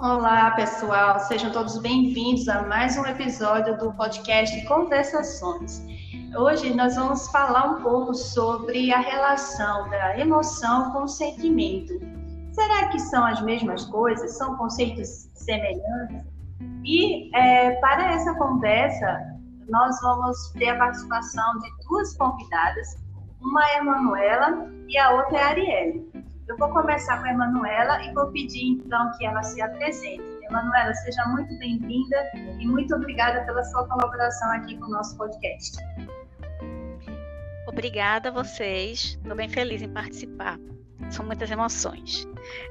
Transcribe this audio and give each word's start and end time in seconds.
Olá, 0.00 0.52
pessoal, 0.52 1.18
sejam 1.18 1.50
todos 1.50 1.76
bem-vindos 1.78 2.48
a 2.48 2.62
mais 2.62 2.96
um 2.96 3.04
episódio 3.04 3.76
do 3.78 3.92
podcast 3.94 4.64
Conversações. 4.64 5.84
Hoje 6.36 6.72
nós 6.72 6.94
vamos 6.94 7.26
falar 7.32 7.72
um 7.72 7.82
pouco 7.82 8.14
sobre 8.14 8.92
a 8.92 9.00
relação 9.00 9.90
da 9.90 10.16
emoção 10.16 10.92
com 10.92 11.02
o 11.02 11.08
sentimento. 11.08 11.94
Será 12.52 12.86
que 12.90 13.00
são 13.00 13.24
as 13.26 13.42
mesmas 13.42 13.86
coisas? 13.86 14.38
São 14.38 14.56
conceitos 14.56 15.28
semelhantes? 15.34 16.24
E 16.84 17.36
é, 17.36 17.72
para 17.80 18.12
essa 18.12 18.32
conversa, 18.34 19.36
nós 19.68 20.00
vamos 20.00 20.52
ter 20.52 20.68
a 20.68 20.78
participação 20.78 21.58
de 21.58 21.70
duas 21.88 22.16
convidadas, 22.16 22.96
uma 23.40 23.68
é 23.70 23.74
a 23.74 23.78
Emanuela 23.78 24.70
e 24.86 24.96
a 24.96 25.10
outra 25.10 25.38
é 25.38 25.42
a 25.42 25.48
Arielle. 25.48 26.07
Eu 26.48 26.56
vou 26.56 26.70
começar 26.70 27.20
com 27.20 27.26
a 27.26 27.30
Emanuela 27.30 28.02
e 28.04 28.12
vou 28.14 28.26
pedir 28.28 28.70
então 28.70 29.12
que 29.18 29.26
ela 29.26 29.42
se 29.42 29.60
apresente. 29.60 30.22
Emanuela, 30.48 30.94
seja 30.94 31.22
muito 31.26 31.54
bem-vinda 31.58 32.16
e 32.58 32.66
muito 32.66 32.94
obrigada 32.94 33.44
pela 33.44 33.62
sua 33.64 33.86
colaboração 33.86 34.50
aqui 34.52 34.74
com 34.78 34.86
o 34.86 34.88
nosso 34.88 35.14
podcast. 35.18 35.76
Obrigada 37.66 38.30
a 38.30 38.32
vocês, 38.32 39.18
estou 39.22 39.36
bem 39.36 39.48
feliz 39.50 39.82
em 39.82 39.92
participar. 39.92 40.58
São 41.10 41.26
muitas 41.26 41.50
emoções. 41.50 42.26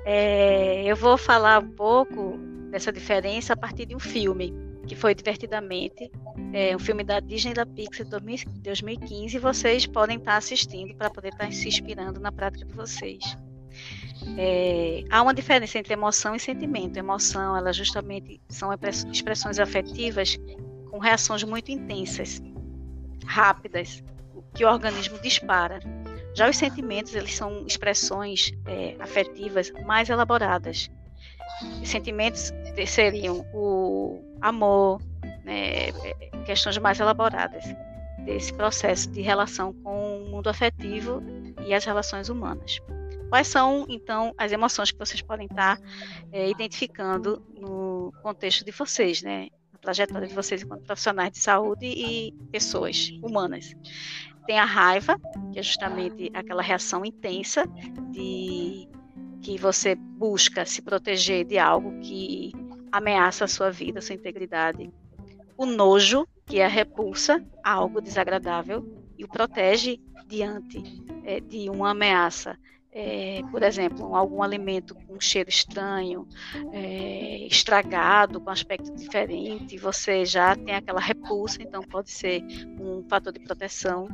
É, 0.05 0.83
eu 0.83 0.95
vou 0.95 1.15
falar 1.15 1.61
um 1.61 1.69
pouco 1.69 2.35
dessa 2.71 2.91
diferença 2.91 3.53
a 3.53 3.57
partir 3.57 3.85
de 3.85 3.95
um 3.95 3.99
filme 3.99 4.55
que 4.87 4.95
foi 4.95 5.13
Divertidamente, 5.13 6.09
é 6.51 6.75
um 6.75 6.79
filme 6.79 7.03
da 7.03 7.19
Disney 7.19 7.53
da 7.53 7.65
Pixar 7.65 8.07
de 8.07 8.59
2015. 8.61 9.37
Vocês 9.37 9.85
podem 9.85 10.17
estar 10.17 10.37
assistindo 10.37 10.95
para 10.95 11.11
poder 11.11 11.29
estar 11.29 11.51
se 11.51 11.67
inspirando 11.67 12.19
na 12.19 12.31
prática 12.31 12.65
de 12.65 12.73
vocês. 12.73 13.37
É, 14.37 15.03
há 15.09 15.21
uma 15.21 15.33
diferença 15.33 15.77
entre 15.77 15.93
emoção 15.93 16.35
e 16.35 16.39
sentimento. 16.39 16.97
Emoção, 16.97 17.55
ela 17.55 17.71
justamente 17.73 18.41
são 18.49 18.69
expressões 19.11 19.59
afetivas 19.59 20.37
com 20.89 20.99
reações 20.99 21.43
muito 21.43 21.71
intensas, 21.71 22.41
rápidas, 23.25 24.03
que 24.53 24.65
o 24.65 24.67
organismo 24.69 25.19
dispara. 25.19 25.79
Já 26.33 26.49
os 26.49 26.57
sentimentos, 26.57 27.15
eles 27.15 27.35
são 27.35 27.65
expressões 27.65 28.51
é, 28.65 28.95
afetivas 28.99 29.71
mais 29.85 30.09
elaboradas. 30.09 30.89
Sentimentos 31.83 32.53
seriam 32.85 33.45
o 33.53 34.21
amor, 34.41 35.01
né, 35.43 35.91
questões 36.45 36.77
mais 36.77 36.99
elaboradas 36.99 37.63
desse 38.25 38.53
processo 38.53 39.09
de 39.09 39.21
relação 39.21 39.73
com 39.73 40.23
o 40.23 40.29
mundo 40.29 40.49
afetivo 40.49 41.23
e 41.65 41.73
as 41.73 41.85
relações 41.85 42.29
humanas. 42.29 42.79
Quais 43.29 43.47
são, 43.47 43.85
então, 43.89 44.33
as 44.37 44.51
emoções 44.51 44.91
que 44.91 44.97
vocês 44.97 45.21
podem 45.21 45.47
estar 45.47 45.79
é, 46.31 46.49
identificando 46.49 47.43
no 47.59 48.13
contexto 48.21 48.63
de 48.63 48.71
vocês, 48.71 49.21
né? 49.21 49.49
Na 49.71 49.79
trajetória 49.79 50.27
de 50.27 50.33
vocês 50.33 50.61
enquanto 50.61 50.83
profissionais 50.83 51.31
de 51.31 51.39
saúde 51.39 51.85
e 51.85 52.31
pessoas 52.51 53.09
humanas. 53.21 53.75
Tem 54.45 54.57
a 54.57 54.65
raiva, 54.65 55.19
que 55.51 55.59
é 55.59 55.63
justamente 55.63 56.31
aquela 56.33 56.61
reação 56.61 57.03
intensa 57.03 57.65
de 58.11 58.87
que 59.41 59.57
você 59.57 59.95
busca 59.95 60.65
se 60.65 60.81
proteger 60.81 61.45
de 61.45 61.57
algo 61.57 61.99
que 61.99 62.53
ameaça 62.91 63.43
a 63.43 63.47
sua 63.47 63.69
vida, 63.69 63.99
a 63.99 64.01
sua 64.01 64.15
integridade. 64.15 64.89
O 65.57 65.65
nojo, 65.65 66.25
que 66.45 66.59
é 66.59 66.65
a 66.65 66.69
repulsa 66.69 67.45
a 67.61 67.73
algo 67.73 67.99
desagradável 67.99 68.85
e 69.17 69.25
o 69.25 69.27
protege 69.27 69.99
diante 70.27 70.81
é, 71.25 71.41
de 71.41 71.69
uma 71.69 71.91
ameaça 71.91 72.57
é, 72.99 73.43
por 73.51 73.61
exemplo, 73.61 74.15
algum 74.15 74.41
alimento 74.41 74.95
com 74.95 75.19
cheiro 75.19 75.49
estranho, 75.49 76.27
é, 76.73 77.45
estragado, 77.45 78.41
com 78.41 78.49
aspecto 78.49 78.91
diferente, 78.95 79.77
você 79.77 80.25
já 80.25 80.55
tem 80.55 80.73
aquela 80.73 80.99
repulsa, 80.99 81.61
então 81.61 81.83
pode 81.83 82.09
ser 82.09 82.41
um 82.79 83.05
fator 83.07 83.31
de 83.31 83.39
proteção. 83.39 84.07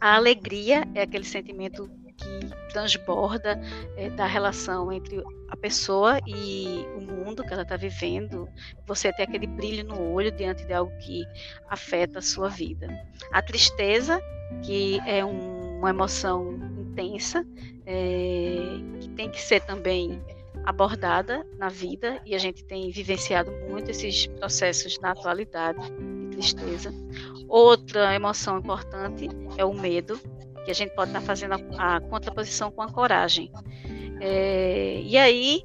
A 0.00 0.14
alegria 0.14 0.88
é 0.94 1.02
aquele 1.02 1.24
sentimento 1.24 1.90
que 2.16 2.72
transborda 2.72 3.60
é, 3.98 4.08
da 4.08 4.24
relação 4.24 4.90
entre 4.90 5.22
a 5.50 5.56
pessoa 5.56 6.18
e 6.26 6.86
o 6.96 7.02
mundo 7.02 7.44
que 7.44 7.52
ela 7.52 7.62
está 7.62 7.76
vivendo. 7.76 8.48
Você 8.86 9.12
tem 9.12 9.26
aquele 9.26 9.46
brilho 9.46 9.84
no 9.84 10.10
olho 10.10 10.32
diante 10.32 10.64
de 10.64 10.72
algo 10.72 10.90
que 11.00 11.22
afeta 11.68 12.18
a 12.20 12.22
sua 12.22 12.48
vida. 12.48 12.88
A 13.30 13.42
tristeza, 13.42 14.22
que 14.64 14.98
é 15.06 15.22
um, 15.24 15.67
uma 15.78 15.90
emoção 15.90 16.54
intensa, 16.78 17.46
é, 17.86 18.56
que 19.00 19.08
tem 19.10 19.30
que 19.30 19.40
ser 19.40 19.60
também 19.62 20.20
abordada 20.64 21.46
na 21.56 21.68
vida, 21.68 22.20
e 22.26 22.34
a 22.34 22.38
gente 22.38 22.64
tem 22.64 22.90
vivenciado 22.90 23.50
muito 23.70 23.90
esses 23.90 24.26
processos 24.26 24.98
na 25.00 25.12
atualidade 25.12 25.80
de 26.30 26.36
tristeza. 26.36 26.92
Outra 27.48 28.14
emoção 28.14 28.58
importante 28.58 29.28
é 29.56 29.64
o 29.64 29.72
medo, 29.72 30.20
que 30.64 30.70
a 30.70 30.74
gente 30.74 30.94
pode 30.94 31.10
estar 31.10 31.22
fazendo 31.22 31.54
a, 31.78 31.96
a 31.96 32.00
contraposição 32.00 32.70
com 32.70 32.82
a 32.82 32.92
coragem. 32.92 33.50
É, 34.20 35.00
e 35.00 35.16
aí, 35.16 35.64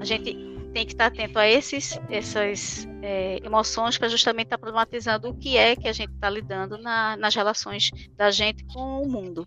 a 0.00 0.04
gente 0.04 0.51
tem 0.72 0.86
que 0.86 0.92
estar 0.92 1.06
atento 1.06 1.38
a 1.38 1.46
esses, 1.46 2.00
essas 2.08 2.88
é, 3.02 3.38
emoções 3.44 3.98
para 3.98 4.08
justamente 4.08 4.46
estar 4.46 4.58
problematizando 4.58 5.28
o 5.28 5.34
que 5.34 5.56
é 5.56 5.76
que 5.76 5.86
a 5.86 5.92
gente 5.92 6.12
está 6.12 6.30
lidando 6.30 6.78
na, 6.78 7.16
nas 7.16 7.34
relações 7.34 7.90
da 8.16 8.30
gente 8.30 8.64
com 8.72 9.02
o 9.02 9.08
mundo. 9.08 9.46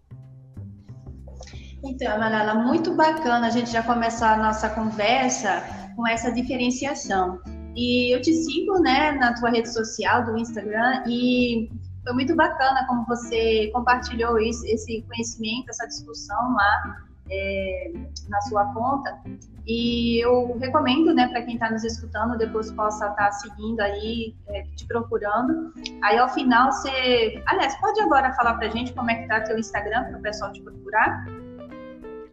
Então, 1.84 2.18
Manuela, 2.20 2.56
muito 2.56 2.96
bacana 2.96 3.48
a 3.48 3.50
gente 3.50 3.72
já 3.72 3.84
começar 3.84 4.34
a 4.34 4.38
nossa 4.38 4.70
conversa 4.70 5.64
com 5.96 6.08
essa 6.08 6.32
diferenciação. 6.32 7.40
E 7.76 8.16
eu 8.16 8.22
te 8.22 8.34
sigo, 8.34 8.80
né, 8.80 9.12
na 9.12 9.34
tua 9.36 9.50
rede 9.50 9.72
social 9.72 10.26
do 10.26 10.38
Instagram 10.38 11.04
e 11.08 11.70
foi 12.04 12.14
muito 12.14 12.36
bacana 12.36 12.86
como 12.88 13.06
você 13.06 13.70
compartilhou 13.74 14.40
esse 14.40 15.04
conhecimento, 15.08 15.70
essa 15.70 15.86
discussão 15.88 16.54
lá 16.54 17.06
é, 17.30 17.92
na 18.30 18.42
sua 18.42 18.66
conta. 18.74 19.22
E 19.68 20.24
eu 20.24 20.58
recomendo, 20.60 21.14
né, 21.14 21.28
para 21.28 21.42
quem 21.42 21.56
está 21.56 21.72
nos 21.72 21.84
escutando, 21.84 22.38
depois 22.38 22.72
possa 22.72 23.08
estar 23.08 23.16
tá 23.16 23.32
seguindo 23.32 23.80
aí, 23.82 24.36
é, 24.48 24.64
te 24.76 24.86
procurando. 24.86 25.74
Aí 26.04 26.18
ao 26.18 26.30
final 26.30 26.72
você. 26.72 27.42
Aliás, 27.48 27.76
pode 27.80 28.00
agora 28.02 28.32
falar 28.34 28.54
para 28.56 28.70
gente 28.70 28.94
como 28.94 29.10
é 29.10 29.16
que 29.16 29.28
tá 29.28 29.42
teu 29.42 29.58
Instagram 29.58 30.04
para 30.04 30.20
o 30.20 30.22
pessoal 30.22 30.52
te 30.54 30.62
procurar? 30.62 31.26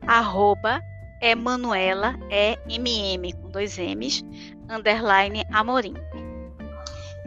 arroba 0.07 0.83
Emanuela, 1.21 2.17
é 2.31 2.59
MM 2.69 3.33
com 3.35 3.49
dois 3.51 3.79
M's, 3.79 4.25
underline 4.69 5.45
Amorim. 5.53 5.95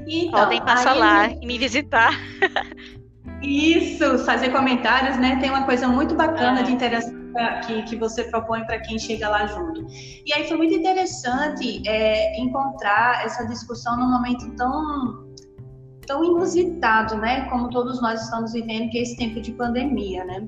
Então, 0.05 0.39
Podem 0.39 0.61
passar 0.61 0.93
lá 0.93 1.29
e 1.29 1.45
me 1.45 1.57
visitar. 1.57 2.11
Isso, 3.41 4.19
fazer 4.19 4.49
comentários, 4.49 5.17
né? 5.17 5.37
Tem 5.39 5.49
uma 5.49 5.63
coisa 5.63 5.87
muito 5.87 6.13
bacana 6.13 6.63
de 6.63 6.71
interação 6.71 7.24
que, 7.65 7.83
que 7.83 7.95
você 7.95 8.23
propõe 8.25 8.65
para 8.65 8.79
quem 8.79 8.97
chega 8.97 9.29
lá 9.29 9.45
junto. 9.45 9.85
E 10.25 10.33
aí 10.33 10.47
foi 10.47 10.57
muito 10.57 10.73
interessante 10.73 11.81
é, 11.87 12.39
encontrar 12.39 13.25
essa 13.25 13.45
discussão 13.45 13.97
num 13.97 14.09
momento 14.09 14.55
tão 14.55 15.25
tão 16.05 16.23
inusitado, 16.23 17.17
né? 17.17 17.49
Como 17.49 17.69
todos 17.69 18.01
nós 18.01 18.21
estamos 18.21 18.53
vivendo, 18.53 18.89
que 18.91 18.99
é 18.99 19.01
esse 19.01 19.17
tempo 19.17 19.41
de 19.41 19.51
pandemia, 19.53 20.23
né? 20.23 20.47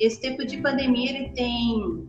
Esse 0.00 0.20
tempo 0.20 0.44
de 0.46 0.58
pandemia 0.58 1.10
ele 1.10 1.28
tem 1.32 2.08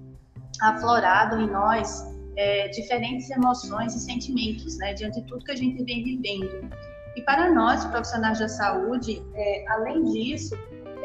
aflorado 0.62 1.42
em 1.42 1.52
nós 1.52 2.06
é, 2.38 2.68
diferentes 2.70 3.30
emoções 3.30 3.94
e 3.96 4.00
sentimentos, 4.00 4.78
né? 4.78 4.94
Diante 4.94 5.22
de 5.22 5.28
tudo 5.28 5.44
que 5.44 5.52
a 5.52 5.56
gente 5.56 5.84
vem 5.84 6.04
vivendo. 6.04 6.70
E 7.16 7.22
para 7.22 7.54
nós, 7.54 7.86
profissionais 7.86 8.40
da 8.40 8.48
saúde, 8.48 9.22
é, 9.34 9.66
além 9.70 10.04
disso, 10.04 10.56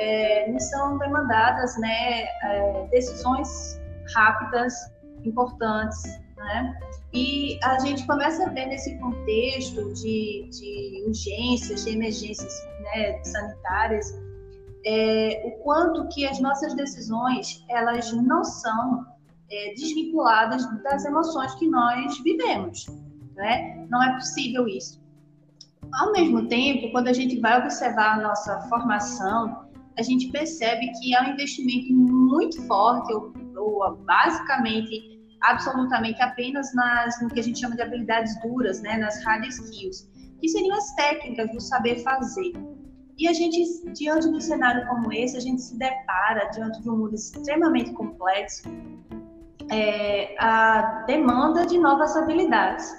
é, 0.01 0.59
são 0.59 0.97
demandadas 0.99 1.77
né, 1.79 2.25
é, 2.43 2.89
decisões 2.91 3.79
rápidas, 4.15 4.75
importantes, 5.25 6.03
né? 6.37 6.81
E 7.13 7.59
a 7.63 7.79
gente 7.81 8.07
começa 8.07 8.45
a 8.45 8.49
ver 8.49 8.67
nesse 8.67 8.97
contexto 8.99 9.93
de, 9.93 10.49
de 10.51 11.05
urgências, 11.07 11.85
de 11.85 11.91
emergências 11.91 12.67
né, 12.81 13.23
sanitárias, 13.25 14.19
é, 14.87 15.43
o 15.45 15.63
quanto 15.63 16.09
que 16.09 16.27
as 16.27 16.41
nossas 16.41 16.75
decisões 16.75 17.63
elas 17.69 18.11
não 18.13 18.43
são 18.43 19.05
é, 19.51 19.75
desvinculadas 19.75 20.65
das 20.83 21.05
emoções 21.05 21.55
que 21.57 21.69
nós 21.69 22.19
vivemos, 22.21 22.87
né? 23.37 23.87
Não 23.91 24.03
é 24.03 24.15
possível 24.15 24.67
isso. 24.67 24.99
Ao 25.93 26.13
mesmo 26.13 26.49
tempo, 26.49 26.91
quando 26.91 27.09
a 27.09 27.13
gente 27.13 27.39
vai 27.39 27.61
observar 27.61 28.19
a 28.19 28.23
nossa 28.23 28.61
formação, 28.63 29.69
a 29.99 30.03
gente 30.03 30.29
percebe 30.31 30.91
que 31.01 31.15
há 31.15 31.23
um 31.23 31.33
investimento 31.33 31.93
muito 31.93 32.63
forte, 32.67 33.13
ou, 33.13 33.33
ou 33.57 33.97
basicamente 33.97 35.19
absolutamente 35.43 36.21
apenas 36.23 36.73
nas 36.75 37.21
no 37.23 37.29
que 37.29 37.41
a 37.41 37.43
gente 37.43 37.61
chama 37.61 37.75
de 37.75 37.83
habilidades 37.83 38.39
duras, 38.43 38.81
né, 38.83 38.97
nas 38.99 39.23
hard 39.25 39.45
skills, 39.47 40.09
que 40.41 40.49
seriam 40.49 40.77
as 40.77 40.95
técnicas 40.95 41.51
do 41.51 41.61
saber 41.61 42.03
fazer. 42.03 42.53
E 43.19 43.29
a 43.29 43.33
gente, 43.33 43.93
diante 43.93 44.31
de 44.31 44.37
um 44.37 44.41
cenário 44.41 44.87
como 44.89 45.13
esse, 45.13 45.37
a 45.37 45.41
gente 45.41 45.61
se 45.61 45.79
depara 45.79 46.49
diante 46.51 46.81
de 46.81 46.89
um 46.89 46.97
mundo 46.97 47.15
extremamente 47.15 47.93
complexo, 47.93 48.63
é, 49.71 50.35
a 50.39 51.05
demanda 51.07 51.67
de 51.67 51.79
novas 51.79 52.17
habilidades. 52.17 52.91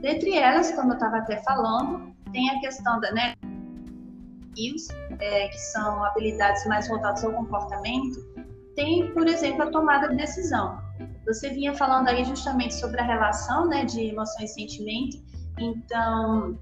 Dentre 0.00 0.36
elas, 0.36 0.72
como 0.72 0.90
eu 0.90 0.94
estava 0.94 1.18
até 1.18 1.36
falando, 1.42 2.12
tem 2.32 2.50
a 2.50 2.60
questão 2.60 3.00
da 3.00 3.12
né, 3.12 3.34
skills, 4.58 4.88
é, 5.20 5.48
que 5.48 5.58
são 5.58 6.04
habilidades 6.04 6.66
mais 6.66 6.88
voltadas 6.88 7.24
ao 7.24 7.32
comportamento, 7.32 8.20
tem, 8.74 9.12
por 9.12 9.26
exemplo, 9.26 9.62
a 9.62 9.70
tomada 9.70 10.08
de 10.08 10.16
decisão. 10.16 10.78
Você 11.26 11.50
vinha 11.50 11.74
falando 11.74 12.08
aí 12.08 12.24
justamente 12.24 12.74
sobre 12.74 13.00
a 13.00 13.04
relação 13.04 13.66
né, 13.68 13.84
de 13.84 14.08
emoções 14.08 14.50
e 14.50 14.54
sentimento. 14.54 15.18
Então, 15.58 16.58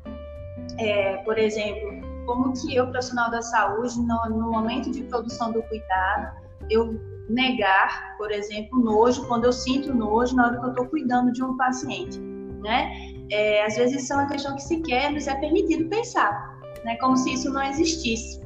é, 0.79 1.19
por 1.19 1.39
exemplo, 1.39 2.25
como 2.27 2.53
que 2.53 2.75
eu, 2.75 2.91
profissional 2.91 3.31
da 3.31 3.43
saúde, 3.43 3.99
no, 4.01 4.29
no 4.31 4.51
momento 4.51 4.91
de 4.91 5.03
produção 5.05 5.53
do 5.53 5.63
cuidado, 5.63 6.37
eu 6.71 6.99
negar, 7.29 8.17
por 8.17 8.31
exemplo, 8.31 8.79
nojo, 8.79 9.27
quando 9.27 9.45
eu 9.45 9.53
sinto 9.53 9.95
nojo 9.95 10.35
na 10.35 10.47
hora 10.47 10.59
que 10.59 10.65
eu 10.65 10.71
estou 10.71 10.87
cuidando 10.87 11.33
de 11.33 11.43
um 11.43 11.57
paciente, 11.57 12.19
né? 12.19 12.91
É, 13.31 13.65
às 13.65 13.77
vezes 13.77 14.03
isso 14.03 14.13
é 14.13 14.17
uma 14.17 14.27
questão 14.27 14.55
que 14.55 14.63
sequer 14.63 15.13
nos 15.13 15.27
é 15.27 15.35
permitido 15.35 15.89
pensar, 15.89 16.56
né? 16.87 16.97
Como 16.97 17.17
se 17.17 17.35
isso 17.35 17.53
não 17.53 17.63
existisse. 17.63 18.41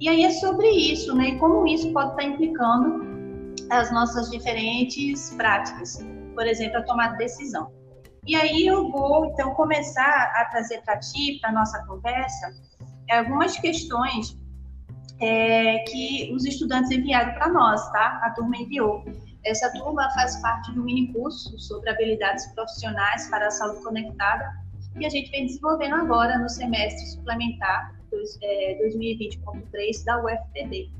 E 0.00 0.08
aí 0.08 0.24
é 0.24 0.30
sobre 0.30 0.68
isso, 0.68 1.14
né? 1.14 1.30
E 1.30 1.38
como 1.38 1.66
isso 1.66 1.92
pode 1.92 2.10
estar 2.10 2.22
implicando 2.22 3.04
as 3.70 3.90
nossas 3.92 4.30
diferentes 4.30 5.34
práticas, 5.34 5.98
por 6.34 6.46
exemplo, 6.46 6.78
a 6.78 6.82
tomar 6.84 7.16
decisão. 7.16 7.72
E 8.24 8.36
aí 8.36 8.66
eu 8.66 8.90
vou 8.90 9.26
então 9.26 9.52
começar 9.54 10.32
a 10.36 10.44
trazer 10.46 10.80
para 10.82 10.98
ti, 10.98 11.38
para 11.40 11.52
nossa 11.52 11.84
conversa, 11.86 12.54
algumas 13.10 13.56
questões 13.58 14.38
é, 15.20 15.78
que 15.88 16.32
os 16.34 16.44
estudantes 16.44 16.90
enviaram 16.90 17.34
para 17.34 17.48
nós, 17.48 17.90
tá? 17.90 18.20
A 18.22 18.30
turma 18.30 18.56
enviou. 18.56 19.04
Essa 19.44 19.72
turma 19.72 20.08
faz 20.10 20.36
parte 20.42 20.72
do 20.72 20.82
mini 20.82 21.12
curso 21.12 21.58
sobre 21.58 21.88
habilidades 21.90 22.46
profissionais 22.54 23.28
para 23.28 23.46
a 23.46 23.50
saúde 23.50 23.82
conectada 23.82 24.65
que 24.96 25.06
a 25.06 25.10
gente 25.10 25.30
vem 25.30 25.46
desenvolvendo 25.46 25.94
agora 25.94 26.38
no 26.38 26.48
semestre 26.48 27.06
suplementar 27.06 27.94
é, 28.42 28.78
2020.3 28.82 30.04
da 30.04 30.22
UFPB. 30.24 30.90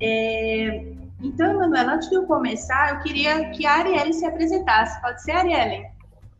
É, 0.00 0.84
então, 1.20 1.52
Emanuela, 1.52 1.94
antes 1.94 2.08
de 2.08 2.16
eu 2.16 2.26
começar, 2.26 2.94
eu 2.94 3.02
queria 3.02 3.50
que 3.50 3.66
a 3.66 3.78
Arielle 3.78 4.12
se 4.12 4.24
apresentasse. 4.24 5.00
Pode 5.00 5.22
ser, 5.22 5.32
Arielle? 5.32 5.86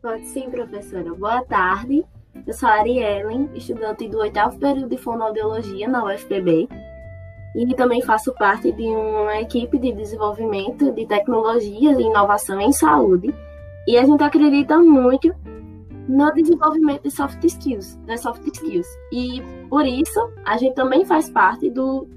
Pode 0.00 0.26
sim, 0.26 0.50
professora. 0.50 1.14
Boa 1.14 1.44
tarde. 1.44 2.04
Eu 2.46 2.52
sou 2.52 2.68
a 2.68 2.72
Ariellen, 2.72 3.48
estudante 3.54 4.08
do 4.08 4.18
oitavo 4.18 4.58
período 4.58 4.88
de 4.88 4.96
fonoaudiologia 4.96 5.86
na 5.86 6.04
UFPB 6.04 6.68
e 7.54 7.74
também 7.74 8.00
faço 8.02 8.32
parte 8.34 8.72
de 8.72 8.82
uma 8.82 9.38
equipe 9.40 9.78
de 9.78 9.92
desenvolvimento 9.92 10.90
de 10.90 11.06
tecnologias 11.06 11.98
e 11.98 12.02
inovação 12.02 12.60
em 12.60 12.72
saúde. 12.72 13.32
E 13.86 13.98
a 13.98 14.04
gente 14.04 14.22
acredita 14.22 14.78
muito 14.78 15.34
no 16.08 16.32
desenvolvimento 16.32 17.02
de 17.02 17.10
soft 17.10 17.42
skills, 17.44 17.96
das 18.06 18.20
soft 18.20 18.46
skills. 18.46 18.86
E 19.12 19.42
por 19.68 19.86
isso, 19.86 20.20
a 20.44 20.56
gente 20.56 20.74
também 20.74 21.04
faz 21.04 21.30
parte 21.30 21.70
do 21.70 22.08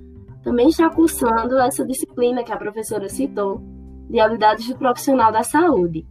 também 0.43 0.69
está 0.69 0.89
cursando 0.91 1.57
essa 1.57 1.83
disciplina 1.83 2.43
que 2.43 2.51
a 2.51 2.57
professora 2.57 3.09
citou, 3.09 3.63
de 4.07 4.19
habilidades 4.19 4.67
do 4.67 4.77
profissional 4.77 5.31
da 5.31 5.41
saúde 5.41 6.05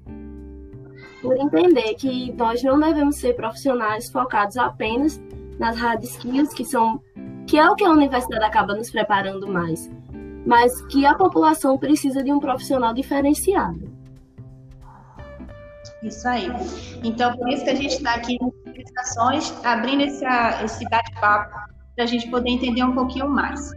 por 1.25 1.39
entender 1.39 1.95
que 1.95 2.31
nós 2.35 2.63
não 2.63 2.79
devemos 2.79 3.17
ser 3.17 3.35
profissionais 3.35 4.11
focados 4.11 4.59
apenas 4.59 5.19
nas 5.59 5.75
hard 5.75 6.05
skills, 6.05 6.53
que 6.53 6.67
são 6.67 7.01
que 7.47 7.57
é 7.57 7.69
o 7.69 7.75
que 7.75 7.85
a 7.85 7.91
universidade 7.91 8.45
acaba 8.45 8.75
nos 8.75 8.91
preparando 8.91 9.47
mais, 9.49 9.91
mas 10.47 10.83
que 10.87 11.07
a 11.07 11.15
população 11.15 11.79
precisa 11.79 12.23
de 12.23 12.31
um 12.31 12.39
profissional 12.39 12.93
diferenciado. 12.93 13.94
Isso 16.05 16.29
aí. 16.29 16.49
Então, 17.03 17.35
por 17.37 17.49
isso 17.49 17.65
que 17.65 17.71
a 17.71 17.75
gente 17.75 17.95
está 17.95 18.15
aqui 18.15 18.37
nas 18.41 18.53
apresentações, 18.67 19.65
abrindo 19.65 20.03
esse, 20.03 20.25
esse 20.63 20.85
bate-papo, 20.89 21.51
para 21.95 22.05
a 22.05 22.07
gente 22.07 22.29
poder 22.29 22.51
entender 22.51 22.85
um 22.85 22.95
pouquinho 22.95 23.29
mais. 23.29 23.73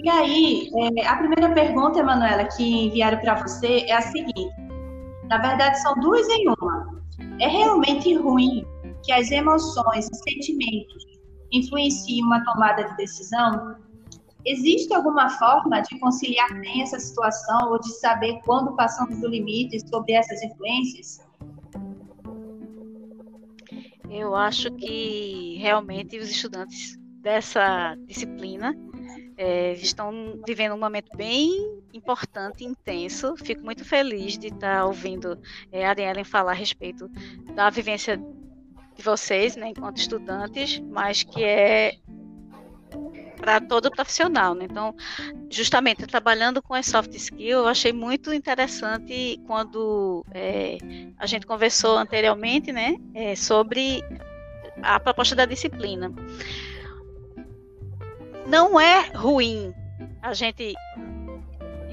E 0.00 0.08
aí, 0.08 0.70
é, 0.98 1.06
a 1.06 1.16
primeira 1.16 1.52
pergunta, 1.54 2.00
Emanuela, 2.00 2.44
que 2.44 2.86
enviaram 2.86 3.18
para 3.18 3.42
você 3.42 3.86
é 3.86 3.94
a 3.94 4.02
seguinte: 4.02 4.50
na 5.28 5.38
verdade, 5.38 5.80
são 5.80 5.94
duas 6.00 6.28
em 6.28 6.48
uma. 6.48 7.00
É 7.40 7.48
realmente 7.48 8.14
ruim 8.14 8.66
que 9.02 9.12
as 9.12 9.30
emoções 9.30 10.08
e 10.10 10.16
sentimentos 10.16 11.06
influenciem 11.52 12.22
uma 12.24 12.44
tomada 12.44 12.84
de 12.84 12.96
decisão? 12.96 13.76
Existe 14.44 14.92
alguma 14.94 15.28
forma 15.30 15.80
de 15.80 15.98
conciliar 15.98 16.48
bem 16.60 16.82
essa 16.82 16.98
situação 16.98 17.70
ou 17.70 17.78
de 17.78 17.92
saber 18.00 18.40
quando 18.44 18.74
passamos 18.74 19.20
do 19.20 19.28
limite 19.28 19.78
sobre 19.88 20.14
essas 20.14 20.42
influências? 20.42 21.29
Eu 24.10 24.34
acho 24.34 24.70
que 24.72 25.56
realmente 25.58 26.18
os 26.18 26.28
estudantes 26.28 26.98
dessa 27.22 27.94
disciplina 28.06 28.76
é, 29.36 29.72
estão 29.74 30.12
vivendo 30.46 30.74
um 30.74 30.78
momento 30.78 31.16
bem 31.16 31.80
importante, 31.94 32.64
intenso. 32.64 33.34
Fico 33.36 33.62
muito 33.64 33.84
feliz 33.84 34.36
de 34.36 34.48
estar 34.48 34.84
ouvindo 34.84 35.38
é, 35.72 35.86
a 35.86 35.90
Ariellen 35.90 36.24
falar 36.24 36.52
a 36.52 36.54
respeito 36.54 37.08
da 37.54 37.70
vivência 37.70 38.16
de 38.16 39.02
vocês, 39.02 39.56
né, 39.56 39.68
enquanto 39.68 39.98
estudantes, 39.98 40.80
mas 40.80 41.22
que 41.22 41.42
é 41.42 41.94
para 43.40 43.60
todo 43.60 43.90
profissional. 43.90 44.54
Né? 44.54 44.66
Então, 44.70 44.94
justamente 45.48 46.06
trabalhando 46.06 46.62
com 46.62 46.74
as 46.74 46.86
soft 46.86 47.14
skills, 47.14 47.50
eu 47.50 47.66
achei 47.66 47.92
muito 47.92 48.32
interessante 48.32 49.40
quando 49.46 50.24
é, 50.32 50.78
a 51.18 51.26
gente 51.26 51.46
conversou 51.46 51.96
anteriormente, 51.96 52.72
né, 52.72 52.96
é, 53.14 53.34
sobre 53.34 54.04
a 54.82 55.00
proposta 55.00 55.34
da 55.34 55.44
disciplina 55.44 56.12
não 58.50 58.80
é 58.80 59.08
ruim 59.14 59.72
a 60.20 60.34
gente 60.34 60.74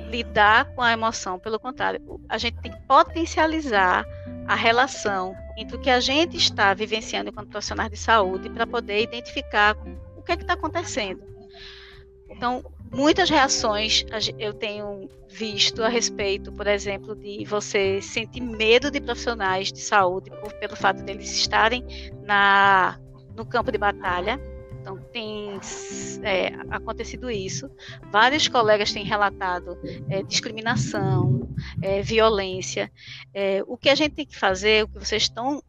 lidar 0.09 0.65
com 0.73 0.81
a 0.81 0.91
emoção, 0.91 1.37
pelo 1.37 1.59
contrário, 1.59 2.01
a 2.27 2.37
gente 2.37 2.57
tem 2.61 2.71
que 2.71 2.81
potencializar 2.87 4.05
a 4.47 4.55
relação 4.55 5.35
entre 5.57 5.75
o 5.77 5.79
que 5.79 5.89
a 5.89 5.99
gente 5.99 6.35
está 6.35 6.73
vivenciando 6.73 7.29
enquanto 7.29 7.49
profissionais 7.49 7.91
de 7.91 7.97
saúde 7.97 8.49
para 8.49 8.65
poder 8.65 9.03
identificar 9.03 9.77
o 10.15 10.23
que 10.23 10.31
é 10.31 10.37
que 10.37 10.43
está 10.43 10.53
acontecendo. 10.53 11.21
Então, 12.37 12.63
muitas 12.91 13.29
reações 13.29 14.05
eu 14.37 14.53
tenho 14.53 15.09
visto 15.27 15.83
a 15.83 15.89
respeito, 15.89 16.51
por 16.51 16.67
exemplo, 16.67 17.15
de 17.15 17.43
você 17.43 17.99
sentir 18.01 18.41
medo 18.41 18.89
de 18.89 19.01
profissionais 19.01 19.71
de 19.71 19.81
saúde 19.81 20.29
por, 20.29 20.53
pelo 20.53 20.75
fato 20.75 21.03
deles 21.03 21.35
estarem 21.35 21.83
na, 22.23 22.99
no 23.35 23.45
campo 23.45 23.71
de 23.71 23.77
batalha 23.77 24.39
então, 24.87 24.97
tem 25.11 25.59
é, 26.23 26.53
acontecido 26.69 27.29
isso. 27.29 27.69
Vários 28.09 28.47
colegas 28.47 28.93
têm 28.93 29.03
relatado 29.03 29.77
é, 30.09 30.23
discriminação, 30.23 31.53
é, 31.81 32.01
violência. 32.01 32.89
É, 33.33 33.61
o 33.67 33.77
que 33.77 33.89
a 33.89 33.95
gente 33.95 34.15
tem 34.15 34.25
que 34.25 34.37
fazer, 34.37 34.85
o 34.85 34.87
que 34.87 34.97
vocês 34.97 35.23
estão 35.23 35.61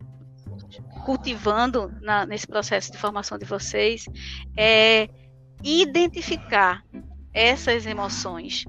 cultivando 1.04 1.92
na, 2.00 2.25
nesse 2.26 2.47
processo 2.47 2.92
de 2.92 2.99
formação 2.99 3.37
de 3.37 3.45
vocês, 3.45 4.04
é 4.57 5.09
identificar 5.62 6.85
essas 7.33 7.87
emoções 7.87 8.65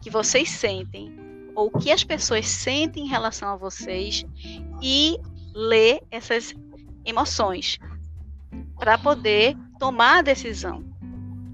que 0.00 0.10
vocês 0.10 0.50
sentem 0.50 1.14
ou 1.54 1.70
que 1.70 1.90
as 1.90 2.04
pessoas 2.04 2.46
sentem 2.46 3.04
em 3.04 3.08
relação 3.08 3.48
a 3.48 3.56
vocês 3.56 4.24
e 4.82 5.16
ler 5.54 6.00
essas 6.10 6.54
emoções 7.04 7.78
para 8.78 8.98
poder 8.98 9.56
tomar 9.78 10.18
a 10.18 10.22
decisão. 10.22 10.84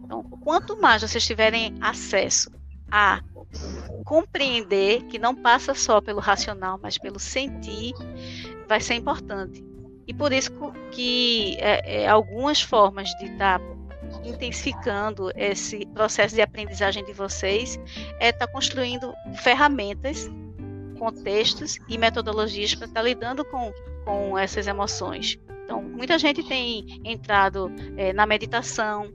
Então, 0.05 0.23
quanto 0.23 0.81
mais 0.81 1.03
vocês 1.03 1.25
tiverem 1.25 1.75
acesso 1.81 2.51
a 2.91 3.23
compreender 4.05 5.05
que 5.05 5.19
não 5.19 5.35
passa 5.35 5.75
só 5.75 6.01
pelo 6.01 6.21
racional, 6.21 6.79
mas 6.83 6.99
pelo 6.99 7.19
sentir, 7.19 7.95
vai 8.69 8.81
ser 8.81 8.95
importante. 8.95 9.65
E 10.07 10.13
por 10.13 10.33
isso 10.33 10.51
que 10.91 11.57
é, 11.61 12.03
é, 12.03 12.09
algumas 12.09 12.61
formas 12.61 13.09
de 13.19 13.27
estar 13.27 13.61
tá 13.61 13.65
intensificando 14.25 15.31
esse 15.35 15.85
processo 15.87 16.35
de 16.35 16.43
aprendizagem 16.43 17.05
de 17.05 17.13
vocês 17.13 17.79
é 18.21 18.29
estar 18.31 18.47
tá 18.47 18.53
construindo 18.53 19.13
ferramentas, 19.43 20.31
contextos 20.99 21.79
e 21.89 21.99
metodologias 21.99 22.75
para 22.75 22.87
estar 22.87 23.01
tá 23.01 23.07
lidando 23.07 23.45
com, 23.45 23.73
com 24.05 24.39
essas 24.39 24.67
emoções. 24.67 25.39
Então, 25.65 25.83
muita 25.83 26.19
gente 26.19 26.43
tem 26.43 27.01
entrado 27.05 27.71
é, 27.97 28.13
na 28.13 28.27
meditação 28.27 29.13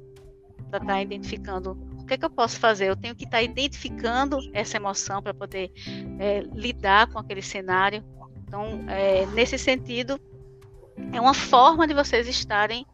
para 0.69 0.79
estar 0.79 0.93
tá 0.93 1.01
identificando 1.01 1.77
o 1.99 2.05
que, 2.05 2.13
é 2.13 2.17
que 2.17 2.25
eu 2.25 2.29
posso 2.29 2.59
fazer. 2.59 2.89
Eu 2.89 2.95
tenho 2.95 3.15
que 3.15 3.25
estar 3.25 3.37
tá 3.37 3.43
identificando 3.43 4.39
essa 4.53 4.77
emoção 4.77 5.21
para 5.21 5.33
poder 5.33 5.71
é, 6.19 6.41
lidar 6.53 7.07
com 7.07 7.19
aquele 7.19 7.41
cenário. 7.41 8.03
Então, 8.43 8.83
é, 8.87 9.25
nesse 9.27 9.57
sentido, 9.57 10.19
é 11.13 11.21
uma 11.21 11.33
forma 11.33 11.85
de 11.85 11.93
vocês 11.93 12.27
estarem 12.27 12.85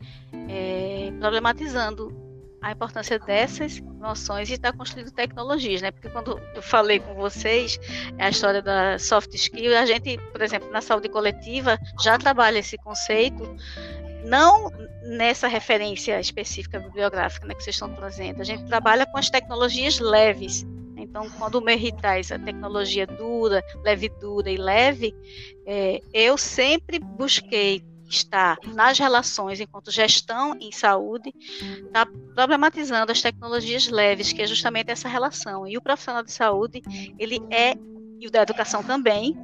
problematizando 1.20 2.24
a 2.63 2.72
importância 2.72 3.20
dessas 3.20 3.82
noções 4.00 4.50
e 4.50 4.53
estar 4.53 4.72
tá 4.72 4.77
construindo 4.77 5.12
tecnologias, 5.12 5.82
né? 5.82 5.91
Porque 5.91 6.10
quando 6.10 6.39
eu 6.55 6.62
falei 6.62 7.00
com 7.00 7.13
vocês 7.13 7.77
a 8.17 8.29
história 8.29 8.62
da 8.62 8.98
soft 8.98 9.34
skill, 9.34 9.77
a 9.77 9.86
gente, 9.86 10.17
por 10.32 10.41
exemplo, 10.41 10.72
na 10.72 10.82
saúde 10.82 11.10
coletiva 11.10 11.77
já 12.01 12.17
trabalha 12.17 12.60
esse 12.60 12.77
conceito, 12.77 13.43
não 14.24 14.72
nessa 15.03 15.50
referência 15.50 16.20
específica 16.20 16.79
bibliográfica 16.79 17.46
né, 17.46 17.53
que 17.53 17.63
vocês 17.63 17.75
estão 17.75 17.93
trazendo. 17.93 18.41
A 18.41 18.46
gente 18.46 18.63
trabalha 18.65 19.05
com 19.05 19.17
as 19.17 19.29
tecnologias 19.29 20.00
leves. 20.00 20.65
Então, 20.96 21.29
quando 21.32 21.55
o 21.55 21.91
traz 21.98 22.32
a 22.32 22.39
tecnologia 22.39 23.05
dura, 23.05 23.62
leve 23.84 24.08
dura 24.22 24.50
e 24.50 24.55
leve, 24.55 25.13
é, 25.65 26.00
eu 26.13 26.38
sempre 26.38 26.98
busquei 26.98 27.84
está 28.13 28.58
nas 28.74 28.98
relações 28.98 29.60
enquanto 29.60 29.91
gestão 29.91 30.55
em 30.60 30.72
saúde, 30.72 31.34
está 31.86 32.05
problematizando 32.36 33.12
as 33.12 33.22
tecnologias 33.22 33.88
leves, 33.88 34.32
que 34.32 34.41
é 34.41 34.48
justamente 34.48 34.91
essa 34.91 35.10
relação. 35.10 35.67
E 35.67 35.77
o 35.77 35.82
profissional 35.82 36.24
de 36.24 36.32
saúde, 36.32 36.82
ele 37.17 37.39
é 37.50 37.75
e 38.24 38.27
o 38.27 38.32
da 38.32 38.41
educação 38.41 38.82
também, 38.82 39.36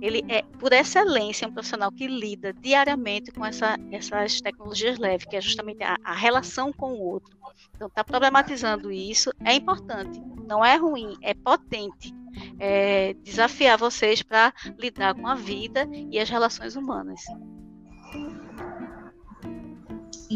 ele 0.00 0.24
é, 0.26 0.40
por 0.58 0.72
excelência, 0.72 1.46
um 1.46 1.52
profissional 1.52 1.92
que 1.92 2.06
lida 2.06 2.54
diariamente 2.54 3.30
com 3.30 3.44
essa, 3.44 3.76
essas 3.90 4.40
tecnologias 4.40 4.98
leves, 4.98 5.26
que 5.26 5.36
é 5.36 5.40
justamente 5.40 5.84
a, 5.84 5.98
a 6.02 6.14
relação 6.14 6.72
com 6.72 6.94
o 6.94 7.00
outro. 7.02 7.36
Então, 7.76 7.88
está 7.88 8.02
problematizando 8.02 8.90
isso 8.90 9.30
é 9.44 9.54
importante, 9.54 10.18
não 10.48 10.64
é 10.64 10.76
ruim, 10.76 11.14
é 11.20 11.34
potente. 11.34 12.14
É, 12.58 13.12
desafiar 13.22 13.76
vocês 13.76 14.22
para 14.22 14.54
lidar 14.78 15.14
com 15.14 15.26
a 15.26 15.34
vida 15.34 15.86
e 16.10 16.18
as 16.18 16.30
relações 16.30 16.74
humanas. 16.74 17.20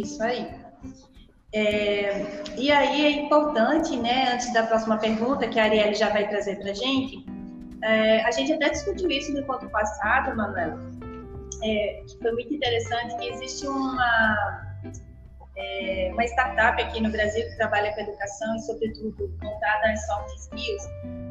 Isso 0.03 0.23
aí. 0.23 0.49
É, 1.53 2.43
e 2.57 2.71
aí 2.71 3.07
é 3.07 3.11
importante, 3.23 3.97
né, 3.97 4.33
antes 4.35 4.53
da 4.53 4.67
próxima 4.67 4.99
pergunta, 4.99 5.49
que 5.49 5.59
a 5.59 5.65
Arielle 5.65 5.95
já 5.95 6.11
vai 6.11 6.29
trazer 6.29 6.57
para 6.57 6.71
a 6.71 6.75
gente, 6.75 7.25
é, 7.83 8.23
a 8.25 8.31
gente 8.31 8.53
até 8.53 8.71
discutiu 8.71 9.11
isso 9.11 9.33
no 9.33 9.41
encontro 9.41 9.69
passado, 9.71 10.37
Manuela, 10.37 10.79
é, 11.63 12.03
que 12.07 12.19
foi 12.19 12.33
muito 12.33 12.53
interessante, 12.53 13.17
que 13.17 13.29
existe 13.29 13.67
uma, 13.67 14.77
é, 15.57 16.11
uma 16.13 16.25
startup 16.25 16.83
aqui 16.83 17.01
no 17.01 17.11
Brasil 17.11 17.43
que 17.49 17.57
trabalha 17.57 17.95
com 17.95 18.01
educação 18.01 18.57
e, 18.57 18.61
sobretudo, 18.61 19.39
voltada 19.41 19.93
às 19.93 20.07
soft 20.07 20.37
skills, 20.37 20.83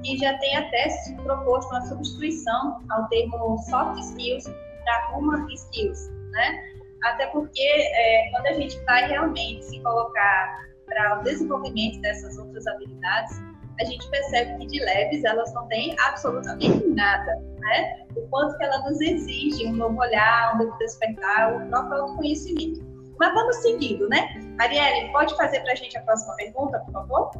que 0.03 0.17
já 0.17 0.37
tem 0.39 0.55
até 0.57 0.87
proposto 1.23 1.69
uma 1.69 1.81
substituição 1.81 2.83
ao 2.89 3.07
termo 3.09 3.57
soft 3.69 3.99
skills 3.99 4.45
para 4.83 5.17
human 5.17 5.45
skills, 5.53 6.09
né? 6.31 6.75
Até 7.05 7.27
porque 7.27 7.61
é, 7.61 8.31
quando 8.31 8.47
a 8.47 8.53
gente 8.53 8.77
vai 8.83 9.07
realmente 9.07 9.63
se 9.63 9.79
colocar 9.81 10.65
para 10.87 11.19
o 11.19 11.23
desenvolvimento 11.23 12.01
dessas 12.01 12.37
outras 12.37 12.65
habilidades, 12.65 13.41
a 13.79 13.85
gente 13.85 14.09
percebe 14.09 14.57
que 14.57 14.67
de 14.67 14.79
leves 14.83 15.23
elas 15.23 15.53
não 15.53 15.67
têm 15.67 15.95
absolutamente 15.99 16.87
nada, 16.87 17.35
né? 17.59 18.05
O 18.15 18.27
quanto 18.29 18.57
que 18.57 18.63
ela 18.63 18.79
nos 18.89 18.99
exige 19.01 19.67
um 19.67 19.73
novo 19.73 19.99
olhar, 19.99 20.55
um 20.55 20.65
novo 20.65 20.77
despertar, 20.77 21.55
o 21.55 21.69
próprio 21.69 22.01
autoconhecimento. 22.01 22.83
Mas 23.19 23.33
vamos 23.33 23.55
seguindo, 23.57 24.07
né? 24.09 24.29
Arielle, 24.59 25.11
pode 25.11 25.35
fazer 25.35 25.59
para 25.61 25.73
a 25.73 25.75
gente 25.75 25.97
a 25.97 26.01
próxima 26.01 26.35
pergunta, 26.35 26.79
por 26.79 26.91
favor? 26.91 27.31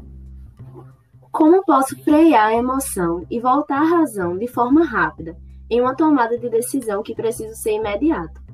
Como 1.31 1.65
posso 1.65 1.97
frear 2.03 2.49
a 2.49 2.55
emoção 2.55 3.25
e 3.31 3.39
voltar 3.39 3.81
à 3.81 3.85
razão 3.85 4.37
de 4.37 4.47
forma 4.47 4.85
rápida 4.85 5.35
em 5.69 5.81
uma 5.81 5.95
tomada 5.95 6.37
de 6.37 6.49
decisão 6.49 7.01
que 7.01 7.15
precisa 7.15 7.55
ser 7.55 7.73
imediata? 7.73 8.44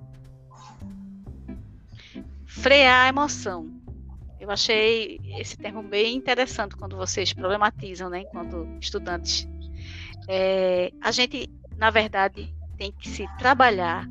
Frear 2.61 3.05
a 3.05 3.09
emoção. 3.09 3.67
Eu 4.39 4.51
achei 4.51 5.19
esse 5.37 5.57
termo 5.57 5.81
bem 5.81 6.15
interessante 6.15 6.75
quando 6.75 6.95
vocês 6.95 7.33
problematizam, 7.33 8.09
né, 8.09 8.19
enquanto 8.21 8.67
estudantes. 8.79 9.47
É, 10.27 10.91
a 11.01 11.11
gente, 11.11 11.49
na 11.75 11.89
verdade, 11.89 12.55
tem 12.77 12.91
que 12.91 13.09
se 13.09 13.27
trabalhar 13.39 14.07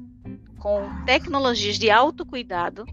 com 0.58 0.82
tecnologias 1.04 1.78
de 1.78 1.90
autocuidado 1.90 2.84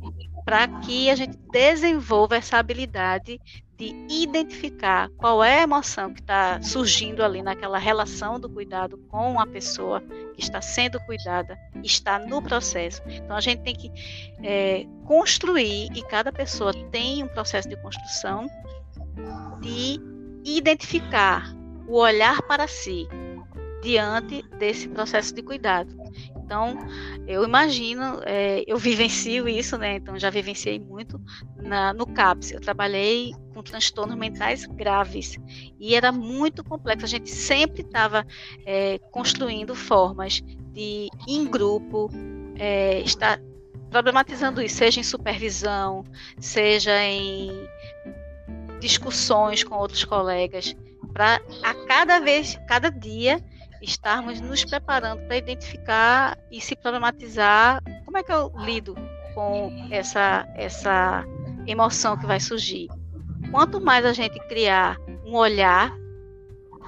para 0.48 0.66
que 0.80 1.10
a 1.10 1.16
gente 1.18 1.38
desenvolva 1.52 2.38
essa 2.38 2.58
habilidade 2.58 3.38
de 3.78 3.94
identificar 4.10 5.10
qual 5.18 5.44
é 5.44 5.60
a 5.60 5.64
emoção 5.64 6.14
que 6.14 6.22
está 6.22 6.62
surgindo 6.62 7.22
ali 7.22 7.42
naquela 7.42 7.78
relação 7.78 8.40
do 8.40 8.50
cuidado 8.50 8.98
com 9.10 9.42
a 9.42 9.46
pessoa 9.46 10.00
que 10.34 10.42
está 10.42 10.62
sendo 10.62 11.02
cuidada, 11.02 11.60
está 11.84 12.18
no 12.18 12.42
processo. 12.42 13.02
Então 13.08 13.36
a 13.36 13.42
gente 13.42 13.62
tem 13.62 13.76
que 13.76 13.92
é, 14.42 14.86
construir 15.04 15.90
e 15.94 16.02
cada 16.04 16.32
pessoa 16.32 16.72
tem 16.92 17.22
um 17.22 17.28
processo 17.28 17.68
de 17.68 17.76
construção 17.82 18.50
de 19.60 20.00
identificar 20.46 21.54
o 21.90 21.98
olhar 21.98 22.42
para 22.44 22.70
si 22.70 23.06
diante 23.82 24.44
desse 24.58 24.88
processo 24.88 25.36
de 25.36 25.44
cuidado. 25.44 25.94
Então, 26.48 26.78
eu 27.28 27.44
imagino, 27.44 28.22
é, 28.26 28.64
eu 28.66 28.78
vivencio 28.78 29.50
isso, 29.50 29.78
né? 29.78 29.98
Então, 29.98 30.18
já 30.18 30.30
vivenciei 30.30 30.80
muito 30.80 31.20
na, 31.62 31.94
no 31.94 32.08
CAPS. 32.08 32.52
Eu 32.52 32.62
trabalhei 32.62 33.34
com 33.54 33.62
transtornos 33.62 34.16
mentais 34.16 34.66
graves 34.66 35.38
e 35.78 35.94
era 35.94 36.10
muito 36.10 36.64
complexo. 36.64 37.04
A 37.04 37.10
gente 37.10 37.30
sempre 37.30 37.82
estava 37.82 38.26
é, 38.66 38.98
construindo 39.12 39.76
formas 39.76 40.42
de, 40.72 41.10
em 41.28 41.44
grupo, 41.46 42.10
é, 42.58 43.02
estar 43.02 43.42
problematizando 43.92 44.62
isso, 44.62 44.78
seja 44.78 45.02
em 45.02 45.04
supervisão, 45.04 46.06
seja 46.40 46.98
em 47.04 47.52
discussões 48.80 49.66
com 49.66 49.76
outros 49.76 50.06
colegas, 50.06 50.74
para 51.12 51.42
a 51.62 51.74
cada 51.74 52.20
vez, 52.20 52.58
cada 52.70 52.90
dia, 52.90 53.44
estarmos 53.82 54.40
nos 54.42 54.64
preparando 54.66 55.26
para 55.28 55.38
identificar 55.38 56.38
e 56.52 56.60
se 56.60 56.76
problematizar 56.76 57.82
como 58.06 58.18
é 58.18 58.24
que 58.24 58.32
eu 58.32 58.52
lido 58.58 58.96
com 59.34 59.72
essa, 59.92 60.48
essa 60.56 61.24
emoção 61.66 62.18
que 62.18 62.26
vai 62.26 62.40
surgir. 62.40 62.88
Quanto 63.52 63.80
mais 63.80 64.06
a 64.06 64.14
gente 64.14 64.40
criar 64.48 64.98
um 65.26 65.36
olhar 65.36 65.92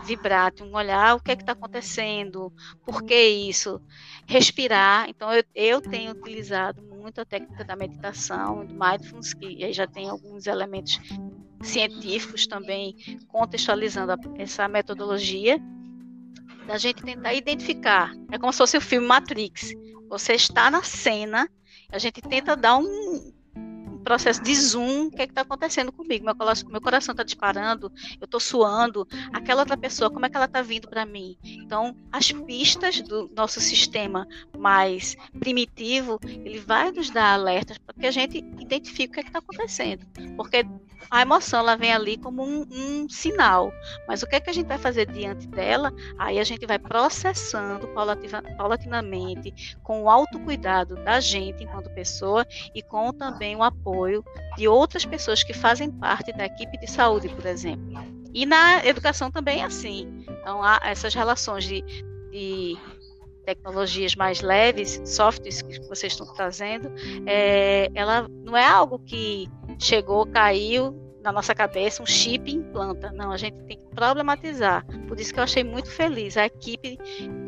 vibrátil, 0.03 0.65
um 0.65 0.75
olhar 0.75 1.15
o 1.15 1.19
que 1.19 1.31
é 1.31 1.35
que 1.35 1.43
está 1.43 1.51
acontecendo, 1.51 2.51
por 2.85 3.03
que 3.03 3.15
isso, 3.15 3.81
respirar. 4.25 5.09
Então, 5.09 5.31
eu, 5.33 5.43
eu 5.53 5.81
tenho 5.81 6.11
utilizado 6.11 6.81
muito 6.81 7.21
a 7.21 7.25
técnica 7.25 7.63
da 7.63 7.75
meditação, 7.75 8.65
do 8.65 8.73
mindfulness, 8.73 9.33
que 9.33 9.63
aí 9.63 9.73
já 9.73 9.85
tem 9.85 10.09
alguns 10.09 10.47
elementos 10.47 10.99
científicos 11.61 12.47
também 12.47 12.95
contextualizando 13.27 14.13
a, 14.13 14.17
essa 14.37 14.67
metodologia 14.67 15.59
da 16.69 16.77
gente 16.77 17.01
tentar 17.01 17.33
identificar. 17.33 18.13
É 18.31 18.37
como 18.37 18.53
se 18.53 18.59
fosse 18.59 18.77
o 18.77 18.81
filme 18.81 19.07
Matrix. 19.07 19.73
Você 20.07 20.33
está 20.33 20.69
na 20.69 20.83
cena, 20.83 21.49
a 21.91 21.97
gente 21.97 22.21
tenta 22.21 22.55
dar 22.55 22.77
um, 22.77 23.33
processo 24.03 24.41
de 24.41 24.55
zoom, 24.55 25.07
o 25.07 25.11
que 25.11 25.21
é 25.21 25.25
está 25.25 25.41
acontecendo 25.41 25.91
comigo? 25.91 26.25
Meu, 26.25 26.35
meu 26.67 26.81
coração 26.81 27.13
está 27.13 27.23
disparando, 27.23 27.91
eu 28.19 28.25
estou 28.25 28.39
suando, 28.39 29.07
aquela 29.33 29.61
outra 29.61 29.77
pessoa, 29.77 30.09
como 30.09 30.25
é 30.25 30.29
que 30.29 30.35
ela 30.35 30.45
está 30.45 30.61
vindo 30.61 30.87
para 30.87 31.05
mim? 31.05 31.37
Então, 31.43 31.95
as 32.11 32.31
pistas 32.31 33.01
do 33.01 33.29
nosso 33.35 33.59
sistema 33.59 34.27
mais 34.57 35.15
primitivo, 35.39 36.19
ele 36.23 36.59
vai 36.59 36.91
nos 36.91 37.09
dar 37.09 37.33
alertas 37.33 37.77
para 37.79 37.95
que 37.95 38.05
a 38.05 38.11
gente 38.11 38.37
identifique 38.59 39.09
o 39.09 39.11
que 39.11 39.19
é 39.19 39.23
está 39.23 39.39
acontecendo. 39.39 40.05
Porque 40.35 40.65
a 41.09 41.21
emoção 41.21 41.59
ela 41.59 41.75
vem 41.75 41.93
ali 41.93 42.17
como 42.17 42.43
um, 42.43 42.65
um, 42.71 43.09
sinal, 43.09 43.71
mas 44.07 44.21
o 44.21 44.27
que 44.27 44.35
é 44.35 44.39
que 44.39 44.49
a 44.49 44.53
gente 44.53 44.67
vai 44.67 44.77
fazer 44.77 45.05
diante 45.11 45.47
dela? 45.47 45.93
Aí 46.17 46.39
a 46.39 46.43
gente 46.43 46.65
vai 46.65 46.77
processando 46.77 47.87
paulatina, 47.89 48.41
paulatinamente, 48.55 49.77
com 49.83 50.03
o 50.03 50.09
autocuidado 50.09 50.95
da 51.03 51.19
gente 51.19 51.63
enquanto 51.63 51.89
pessoa 51.89 52.45
e 52.75 52.81
com 52.81 53.11
também 53.11 53.55
o 53.55 53.63
apoio 53.63 54.23
de 54.55 54.67
outras 54.67 55.05
pessoas 55.05 55.43
que 55.43 55.53
fazem 55.53 55.91
parte 55.91 56.31
da 56.33 56.45
equipe 56.45 56.77
de 56.79 56.89
saúde, 56.89 57.29
por 57.29 57.45
exemplo. 57.45 57.93
E 58.33 58.45
na 58.45 58.85
educação 58.85 59.31
também 59.31 59.61
é 59.61 59.65
assim. 59.65 60.23
Então, 60.29 60.63
há 60.63 60.79
essas 60.83 61.13
relações 61.13 61.63
de, 61.63 61.81
de 62.31 62.77
tecnologias 63.45 64.15
mais 64.15 64.41
leves, 64.41 65.01
softwares 65.05 65.61
que 65.63 65.79
vocês 65.87 66.13
estão 66.13 66.31
trazendo, 66.33 66.91
é, 67.25 67.89
ela 67.95 68.27
não 68.29 68.55
é 68.55 68.67
algo 68.67 68.99
que 68.99 69.49
chegou, 69.79 70.25
caiu 70.27 70.93
na 71.21 71.31
nossa 71.31 71.53
cabeça 71.53 72.01
um 72.01 72.05
chip 72.05 72.51
implanta. 72.51 73.11
Não, 73.11 73.31
a 73.31 73.37
gente 73.37 73.61
tem 73.63 73.77
que 73.77 73.87
problematizar. 73.87 74.85
Por 75.07 75.19
isso 75.19 75.33
que 75.33 75.39
eu 75.39 75.43
achei 75.43 75.63
muito 75.63 75.89
feliz 75.89 76.37
a 76.37 76.45
equipe 76.45 76.97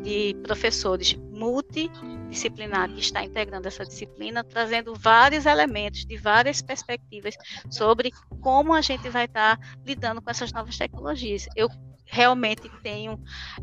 de 0.02 0.34
professores 0.42 1.14
multidisciplinar 1.30 2.90
que 2.92 3.00
está 3.00 3.24
integrando 3.24 3.66
essa 3.66 3.84
disciplina, 3.84 4.44
trazendo 4.44 4.94
vários 4.94 5.46
elementos 5.46 6.04
de 6.04 6.16
várias 6.16 6.60
perspectivas 6.60 7.34
sobre 7.70 8.12
como 8.40 8.72
a 8.72 8.80
gente 8.80 9.08
vai 9.08 9.24
estar 9.24 9.58
lidando 9.84 10.20
com 10.20 10.30
essas 10.30 10.52
novas 10.52 10.76
tecnologias. 10.76 11.46
Eu 11.56 11.68
realmente 12.04 12.70
tenho 12.82 13.18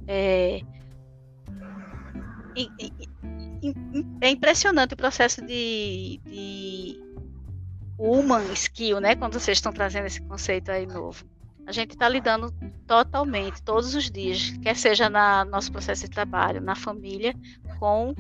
é, 0.08 0.62
é 4.22 4.30
impressionante 4.30 4.94
o 4.94 4.98
processo 4.98 5.42
de, 5.46 6.20
de 6.26 7.09
human 8.00 8.52
skill, 8.54 9.00
né? 9.00 9.16
Quando 9.16 9.34
vocês 9.34 9.58
estão 9.58 9.74
trazendo 9.74 10.08
esse 10.08 10.22
conceito 10.22 10.72
aí 10.72 10.86
novo. 10.86 11.26
A 11.68 11.72
gente 11.72 11.92
está 11.92 12.10
lidando 12.10 12.52
totalmente, 12.88 13.62
todos 13.62 13.94
os 13.94 14.10
dias, 14.10 14.58
quer 14.64 14.76
seja 14.76 15.08
no 15.08 15.52
nosso 15.52 15.72
processo 15.72 16.06
de 16.06 16.10
trabalho, 16.10 16.60
na 16.60 16.74
família, 16.74 17.36
com 17.78 18.16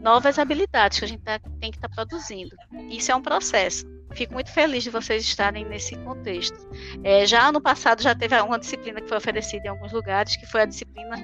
novas 0.00 0.38
habilidades 0.38 0.98
que 0.98 1.04
a 1.04 1.08
gente 1.08 1.22
tá, 1.22 1.38
tem 1.60 1.70
que 1.70 1.76
estar 1.76 1.88
tá 1.88 1.94
produzindo. 1.94 2.56
Isso 2.88 3.12
é 3.12 3.14
um 3.14 3.20
processo. 3.20 3.84
Fico 4.12 4.32
muito 4.32 4.50
feliz 4.50 4.84
de 4.84 4.90
vocês 4.90 5.22
estarem 5.22 5.66
nesse 5.66 5.96
contexto. 5.96 6.56
É, 7.04 7.26
já 7.26 7.52
no 7.52 7.60
passado 7.60 8.02
já 8.02 8.14
teve 8.14 8.40
uma 8.40 8.58
disciplina 8.58 9.00
que 9.00 9.08
foi 9.08 9.18
oferecida 9.18 9.66
em 9.66 9.68
alguns 9.68 9.92
lugares, 9.92 10.36
que 10.36 10.46
foi 10.46 10.62
a 10.62 10.64
disciplina 10.64 11.16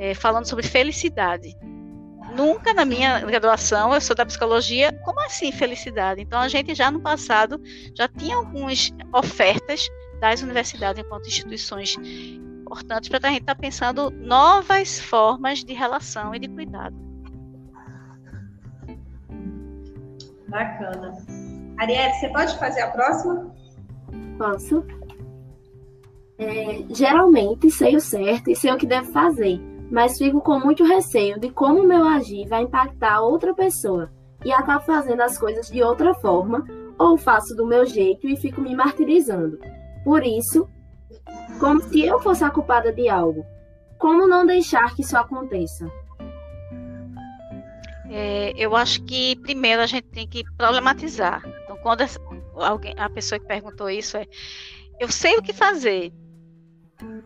é, 0.00 0.14
falando 0.14 0.46
sobre 0.46 0.66
felicidade. 0.66 1.56
Nunca 2.36 2.72
na 2.72 2.84
minha 2.84 3.20
graduação, 3.20 3.92
eu 3.92 4.00
sou 4.00 4.16
da 4.16 4.24
psicologia, 4.24 4.92
como 5.04 5.20
assim 5.20 5.52
felicidade? 5.52 6.20
Então 6.20 6.40
a 6.40 6.48
gente 6.48 6.74
já 6.74 6.90
no 6.90 7.00
passado 7.00 7.60
já 7.94 8.08
tinha 8.08 8.36
algumas 8.36 8.90
ofertas 9.12 9.88
das 10.20 10.42
universidades 10.42 11.04
enquanto 11.04 11.26
instituições 11.26 11.96
importantes 12.62 13.08
para 13.08 13.28
a 13.28 13.30
gente 13.32 13.42
estar 13.42 13.54
tá 13.54 13.60
pensando 13.60 14.10
novas 14.10 14.98
formas 15.00 15.62
de 15.62 15.72
relação 15.74 16.34
e 16.34 16.38
de 16.38 16.48
cuidado. 16.48 16.96
Bacana. 20.48 21.12
Ariete, 21.78 22.20
você 22.20 22.28
pode 22.28 22.58
fazer 22.58 22.82
a 22.82 22.90
próxima? 22.90 23.54
Posso. 24.38 24.84
É, 26.38 26.84
geralmente 26.90 27.70
sei 27.70 27.96
o 27.96 28.00
certo 28.00 28.50
e 28.50 28.56
sei 28.56 28.72
o 28.72 28.76
que 28.76 28.86
devo 28.86 29.10
fazer, 29.12 29.60
mas 29.92 30.16
fico 30.16 30.40
com 30.40 30.58
muito 30.58 30.82
receio 30.84 31.38
de 31.38 31.50
como 31.50 31.86
meu 31.86 32.08
agir 32.08 32.48
vai 32.48 32.62
impactar 32.62 33.20
outra 33.20 33.54
pessoa 33.54 34.10
e 34.42 34.50
acabo 34.50 34.82
fazendo 34.86 35.20
as 35.20 35.36
coisas 35.36 35.68
de 35.68 35.82
outra 35.82 36.14
forma 36.14 36.64
ou 36.98 37.18
faço 37.18 37.54
do 37.54 37.66
meu 37.66 37.84
jeito 37.84 38.26
e 38.26 38.34
fico 38.34 38.62
me 38.62 38.74
martirizando. 38.74 39.58
Por 40.02 40.24
isso, 40.24 40.66
como 41.60 41.78
se 41.82 42.06
eu 42.06 42.18
fosse 42.20 42.42
a 42.42 42.48
culpada 42.48 42.90
de 42.90 43.06
algo. 43.10 43.44
Como 43.98 44.26
não 44.26 44.46
deixar 44.46 44.94
que 44.96 45.02
isso 45.02 45.16
aconteça? 45.16 45.86
É, 48.10 48.54
eu 48.56 48.74
acho 48.74 49.04
que 49.04 49.36
primeiro 49.36 49.82
a 49.82 49.86
gente 49.86 50.08
tem 50.08 50.26
que 50.26 50.42
problematizar. 50.56 51.42
Então, 51.64 51.76
quando 51.82 52.02
alguém, 52.54 52.94
a 52.96 53.10
pessoa 53.10 53.38
que 53.38 53.46
perguntou 53.46 53.90
isso 53.90 54.16
é, 54.16 54.26
eu 54.98 55.08
sei 55.10 55.36
o 55.36 55.42
que 55.42 55.52
fazer, 55.52 56.12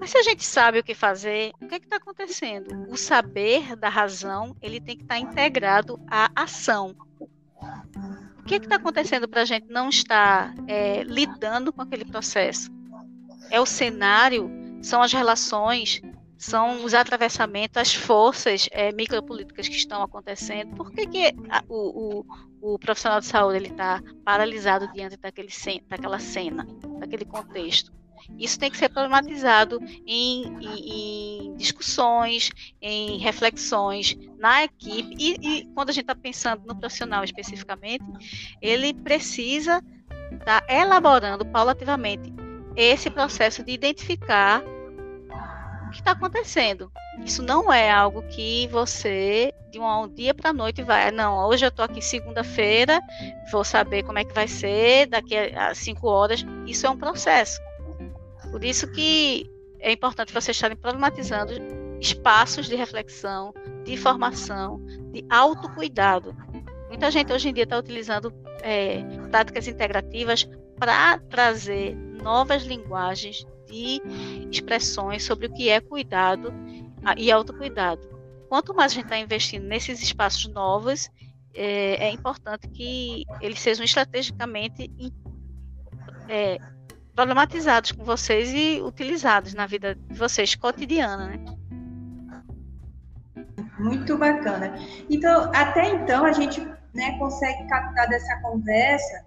mas 0.07 0.13
se 0.13 0.19
a 0.19 0.23
gente 0.23 0.45
sabe 0.45 0.79
o 0.79 0.85
que 0.85 0.95
fazer, 0.95 1.51
o 1.61 1.67
que 1.67 1.75
é 1.75 1.79
está 1.79 1.97
acontecendo? 1.97 2.87
O 2.89 2.97
saber 2.97 3.75
da 3.75 3.89
razão 3.89 4.57
ele 4.63 4.81
tem 4.81 4.97
que 4.97 5.03
estar 5.03 5.17
tá 5.17 5.21
integrado 5.21 5.99
à 6.09 6.31
ação. 6.37 6.95
O 8.39 8.45
que 8.45 8.55
é 8.55 8.59
está 8.59 8.77
acontecendo 8.77 9.27
para 9.27 9.43
a 9.43 9.45
gente 9.45 9.67
não 9.69 9.89
estar 9.89 10.55
é, 10.69 11.03
lidando 11.03 11.73
com 11.73 11.83
aquele 11.83 12.05
processo? 12.05 12.71
É 13.51 13.61
o 13.61 13.67
cenário, 13.67 14.49
são 14.81 15.03
as 15.03 15.13
relações, 15.13 16.01
são 16.39 16.85
os 16.85 16.95
atravessamentos, 16.95 17.77
as 17.77 17.93
forças 17.93 18.69
é, 18.71 18.93
micropolíticas 18.93 19.67
que 19.67 19.75
estão 19.75 20.05
acontecendo. 20.05 20.77
Por 20.77 20.93
que, 20.93 21.05
que 21.09 21.35
a, 21.51 21.65
o, 21.69 22.21
o, 22.61 22.75
o, 22.75 22.79
profissional 22.79 23.19
de 23.19 23.27
saúde 23.27 23.67
está 23.67 24.01
paralisado 24.25 24.87
diante 24.93 25.17
daquele, 25.17 25.51
daquela 25.89 26.21
cena, 26.21 26.65
daquele 27.01 27.25
contexto? 27.25 27.91
Isso 28.39 28.59
tem 28.59 28.71
que 28.71 28.77
ser 28.77 28.89
problematizado 28.89 29.79
em, 30.07 30.45
em, 30.61 31.51
em 31.51 31.57
discussões, 31.57 32.51
em 32.81 33.19
reflexões 33.19 34.17
na 34.39 34.65
equipe 34.65 35.15
e, 35.19 35.37
e 35.41 35.65
quando 35.75 35.91
a 35.91 35.93
gente 35.93 36.05
está 36.05 36.15
pensando 36.15 36.63
no 36.67 36.77
profissional 36.77 37.25
especificamente, 37.25 38.05
ele 38.61 38.93
precisa 38.93 39.83
estar 40.33 40.61
tá 40.61 40.75
elaborando 40.75 41.45
paulativamente 41.47 42.33
esse 42.77 43.09
processo 43.09 43.63
de 43.65 43.73
identificar 43.73 44.63
que 45.91 46.01
está 46.01 46.13
acontecendo. 46.13 46.93
Isso 47.25 47.43
não 47.43 47.73
é 47.73 47.91
algo 47.91 48.23
que 48.23 48.69
você, 48.69 49.53
de 49.71 49.79
um 49.79 50.09
dia 50.09 50.35
para 50.35 50.51
a 50.51 50.53
noite, 50.53 50.83
vai. 50.83 51.11
Não, 51.11 51.47
hoje 51.47 51.65
eu 51.65 51.71
estou 51.71 51.85
aqui 51.85 52.03
segunda-feira, 52.03 53.01
vou 53.51 53.65
saber 53.65 54.03
como 54.03 54.19
é 54.19 54.25
que 54.25 54.35
vai 54.35 54.47
ser 54.47 55.07
daqui 55.07 55.37
a 55.37 55.75
cinco 55.75 56.09
horas. 56.09 56.45
Isso 56.67 56.87
é 56.87 56.91
um 56.91 56.99
processo. 56.99 57.59
Por 58.51 58.65
isso 58.65 58.91
que 58.93 59.51
é 59.81 59.93
importante 59.93 60.33
vocês 60.33 60.57
estarem 60.57 60.77
problematizando 60.77 61.53
espaços 62.01 62.69
de 62.69 62.77
reflexão, 62.77 63.53
de 63.85 63.97
formação, 63.97 64.81
de 65.13 65.25
autocuidado. 65.31 66.35
Muita 66.89 67.11
gente 67.11 67.33
hoje 67.33 67.49
em 67.49 67.55
dia 67.55 67.65
está 67.65 67.79
utilizando 67.79 68.33
é, 68.63 69.03
práticas 69.31 69.67
integrativas 69.67 70.49
para 70.79 71.19
trazer 71.19 71.95
novas 72.23 72.65
linguagens 72.65 73.47
de 73.67 74.01
expressões 74.51 75.25
sobre 75.25 75.47
o 75.47 75.53
que 75.53 75.69
é 75.69 75.81
cuidado 75.81 76.53
e 77.17 77.31
autocuidado. 77.31 78.09
Quanto 78.49 78.75
mais 78.75 78.93
a 78.93 78.95
gente 78.95 79.05
está 79.05 79.19
investindo 79.19 79.65
nesses 79.65 80.03
espaços 80.03 80.47
novos, 80.49 81.09
é, 81.55 82.07
é, 82.07 82.11
importante 82.11 82.69
que 82.69 83.25
eles 83.41 83.59
sejam 83.61 83.85
estrategicamente 83.85 84.91
é, 86.29 86.59
problematizados 87.17 87.93
com 87.93 88.05
vocês 88.05 88.53
e 88.53 88.81
utilizados 88.81 89.55
na 89.55 89.67
vida 89.67 89.95
de 89.95 90.15
vocês 90.15 90.55
cotidiana, 90.55 91.27
né? 91.27 91.45
Muito 93.79 94.17
bacana. 94.17 94.79
Então, 95.11 95.51
até 95.55 95.89
então 95.91 96.25
a 96.25 96.33
gente 96.33 96.61
né, 96.95 97.19
consegue 97.19 97.67
captar 97.67 98.09
dessa 98.09 98.41
conversa 98.41 99.25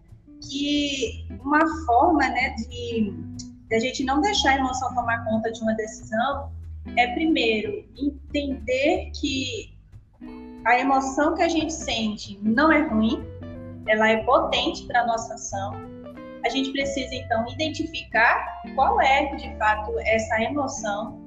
que 0.49 1.27
uma 1.43 1.59
forma 1.85 2.29
né, 2.29 2.55
de 2.55 3.13
de 3.69 3.75
a 3.75 3.79
gente 3.79 4.03
não 4.03 4.19
deixar 4.19 4.51
a 4.51 4.55
emoção 4.55 4.93
tomar 4.95 5.23
conta 5.25 5.51
de 5.51 5.61
uma 5.61 5.73
decisão, 5.75 6.51
é 6.97 7.07
primeiro 7.13 7.85
entender 7.95 9.11
que 9.13 9.77
a 10.65 10.79
emoção 10.79 11.35
que 11.35 11.43
a 11.43 11.47
gente 11.47 11.71
sente 11.71 12.39
não 12.41 12.71
é 12.71 12.81
ruim, 12.87 13.23
ela 13.87 14.09
é 14.09 14.23
potente 14.23 14.85
para 14.87 15.01
a 15.01 15.07
nossa 15.07 15.35
ação. 15.35 15.98
A 16.45 16.49
gente 16.49 16.71
precisa 16.71 17.13
então 17.15 17.45
identificar 17.49 18.61
qual 18.75 18.99
é 19.01 19.35
de 19.35 19.55
fato 19.57 19.97
essa 19.99 20.41
emoção, 20.41 21.19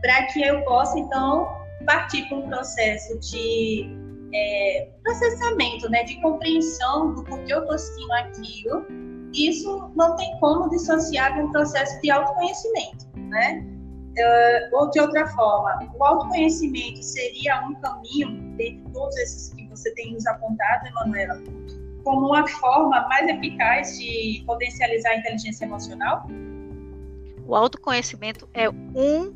para 0.00 0.26
que 0.26 0.42
eu 0.42 0.62
possa 0.64 0.98
então 0.98 1.56
partir 1.84 2.26
para 2.28 2.38
um 2.38 2.48
processo 2.48 3.18
de 3.20 3.90
é, 4.34 4.88
processamento, 5.02 5.88
né, 5.90 6.02
de 6.04 6.20
compreensão 6.20 7.14
do 7.14 7.24
porquê 7.24 7.52
eu 7.52 7.60
estou 7.60 7.78
sentindo 7.78 8.12
aquilo 8.12 8.86
isso 9.36 9.90
não 9.94 10.16
tem 10.16 10.38
como 10.38 10.68
dissociar 10.70 11.34
de 11.34 11.42
um 11.42 11.52
processo 11.52 12.00
de 12.00 12.10
autoconhecimento, 12.10 13.06
né? 13.16 13.64
Uh, 14.18 14.76
ou 14.76 14.90
de 14.90 14.98
outra 14.98 15.26
forma, 15.28 15.78
o 15.94 16.02
autoconhecimento 16.02 17.02
seria 17.02 17.62
um 17.68 17.74
caminho, 17.74 18.56
dentre 18.56 18.82
todos 18.94 19.14
esses 19.18 19.52
que 19.52 19.68
você 19.68 19.92
tem 19.94 20.14
nos 20.14 20.26
apontado, 20.26 20.86
Emanuela, 20.86 21.38
como 22.06 22.28
uma 22.28 22.46
forma 22.46 23.00
mais 23.08 23.28
eficaz 23.28 23.98
de 23.98 24.44
potencializar 24.46 25.10
a 25.10 25.16
inteligência 25.16 25.64
emocional? 25.64 26.24
O 27.44 27.56
autoconhecimento 27.56 28.48
é 28.54 28.70
um 28.70 29.32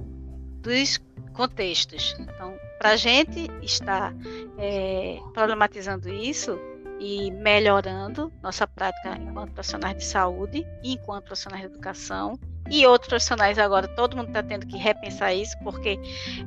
dos 0.63 1.01
contextos. 1.33 2.15
Então, 2.21 2.55
para 2.79 2.91
a 2.91 2.97
gente 2.97 3.51
estar 3.61 4.15
é, 4.57 5.19
problematizando 5.35 6.09
isso, 6.09 6.57
e 7.01 7.31
melhorando 7.31 8.31
nossa 8.43 8.67
prática 8.67 9.17
enquanto 9.17 9.53
profissionais 9.53 9.97
de 9.97 10.05
saúde 10.05 10.67
e 10.83 10.93
enquanto 10.93 11.25
profissionais 11.25 11.63
de 11.63 11.71
educação. 11.73 12.39
E 12.71 12.87
outros 12.87 13.09
profissionais 13.09 13.59
agora, 13.59 13.89
todo 13.89 14.15
mundo 14.15 14.29
está 14.29 14.43
tendo 14.43 14.67
que 14.67 14.77
repensar 14.77 15.33
isso, 15.33 15.57
porque 15.65 15.99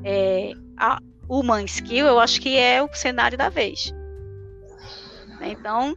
é, 0.04 0.52
a 0.76 1.00
Human 1.28 1.64
Skill, 1.64 2.06
eu 2.06 2.20
acho 2.20 2.40
que 2.40 2.56
é 2.56 2.80
o 2.80 2.88
cenário 2.94 3.36
da 3.36 3.48
vez. 3.48 3.92
Então, 5.42 5.96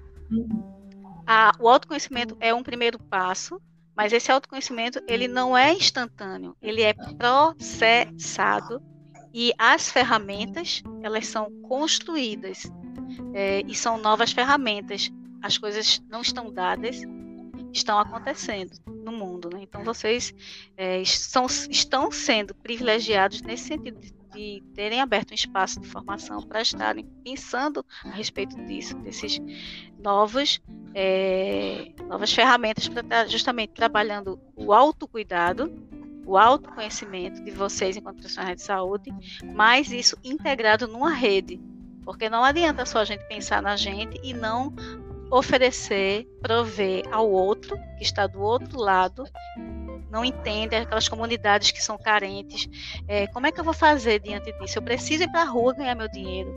a, 1.26 1.52
o 1.60 1.68
autoconhecimento 1.68 2.38
é 2.40 2.54
um 2.54 2.63
primeiro 2.63 3.00
passo, 3.00 3.62
mas 3.96 4.13
esse 4.13 4.32
autoconhecimento 4.32 5.02
ele 5.08 5.28
não 5.28 5.58
é 5.58 5.74
instantâneo, 5.74 6.56
ele 6.62 6.82
é 6.82 6.94
processado 6.94 8.82
e 9.34 9.54
as 9.58 9.90
ferramentas 9.90 10.82
elas 11.02 11.28
são 11.28 11.52
construídas 11.63 12.72
é, 13.34 13.62
e 13.68 13.76
são 13.76 13.98
novas 13.98 14.32
ferramentas. 14.32 15.12
As 15.42 15.58
coisas 15.58 16.02
não 16.10 16.22
estão 16.22 16.52
dadas, 16.52 17.02
estão 17.74 18.00
acontecendo 18.00 18.72
no 19.04 19.12
mundo. 19.12 19.50
Né? 19.54 19.62
Então, 19.62 19.84
vocês 19.84 20.34
é, 20.76 21.04
são, 21.06 21.46
estão 21.70 22.12
sendo 22.12 22.56
privilegiados 22.56 23.42
nesse 23.42 23.66
sentido 23.66 24.00
de, 24.00 24.13
de 24.38 24.63
terem 24.76 25.02
aberto 25.02 25.32
um 25.32 25.36
espaço 25.36 25.82
de 25.82 25.88
formação 25.88 26.41
para 26.43 26.62
estarem 26.62 27.04
pensando 27.23 27.84
a 28.06 28.12
respeito 28.12 28.56
disso, 28.65 28.95
desses 29.00 29.41
novos, 30.00 30.62
é, 30.93 31.91
novas 32.08 32.32
ferramentas 32.32 32.88
para 32.88 33.02
estar 33.02 33.28
justamente 33.28 33.73
trabalhando 33.73 34.39
o 34.56 34.71
autocuidado 34.71 35.71
o 36.28 36.38
autoconhecimento 36.38 37.41
de 37.41 37.52
vocês 37.52 37.95
enquanto 37.95 38.17
profissionais 38.17 38.58
de 38.58 38.62
saúde, 38.62 39.13
mas 39.56 39.93
isso 39.93 40.17
integrado 40.26 40.86
numa 40.86 41.13
rede, 41.13 41.58
porque 42.04 42.30
não 42.30 42.43
adianta 42.43 42.86
só 42.86 43.00
a 43.00 43.06
gente 43.06 43.26
pensar 43.30 43.62
na 43.62 43.78
gente 43.78 44.19
e 44.21 44.34
não 44.34 44.73
oferecer, 45.32 46.28
prover 46.41 47.04
ao 47.12 47.32
outro, 47.32 47.78
que 47.97 48.04
está 48.04 48.28
do 48.28 48.41
outro 48.41 48.78
lado, 48.78 49.23
não 50.10 50.24
entende, 50.24 50.76
aquelas 50.76 51.08
comunidades 51.08 51.72
que 51.72 51.84
são 51.84 51.98
carentes. 51.98 52.67
É, 53.08 53.28
como 53.28 53.48
é 53.48 53.52
que 53.52 53.60
eu 53.60 53.63
vou 53.63 53.74
fazer 53.74 54.20
diante 54.20 54.52
disso? 54.60 54.78
Eu 54.78 54.84
preciso 54.84 55.24
ir 55.24 55.32
para 55.32 55.41
a 55.41 55.46
rua 55.46 55.74
ganhar 55.74 55.96
meu 55.96 56.10
dinheiro. 56.10 56.54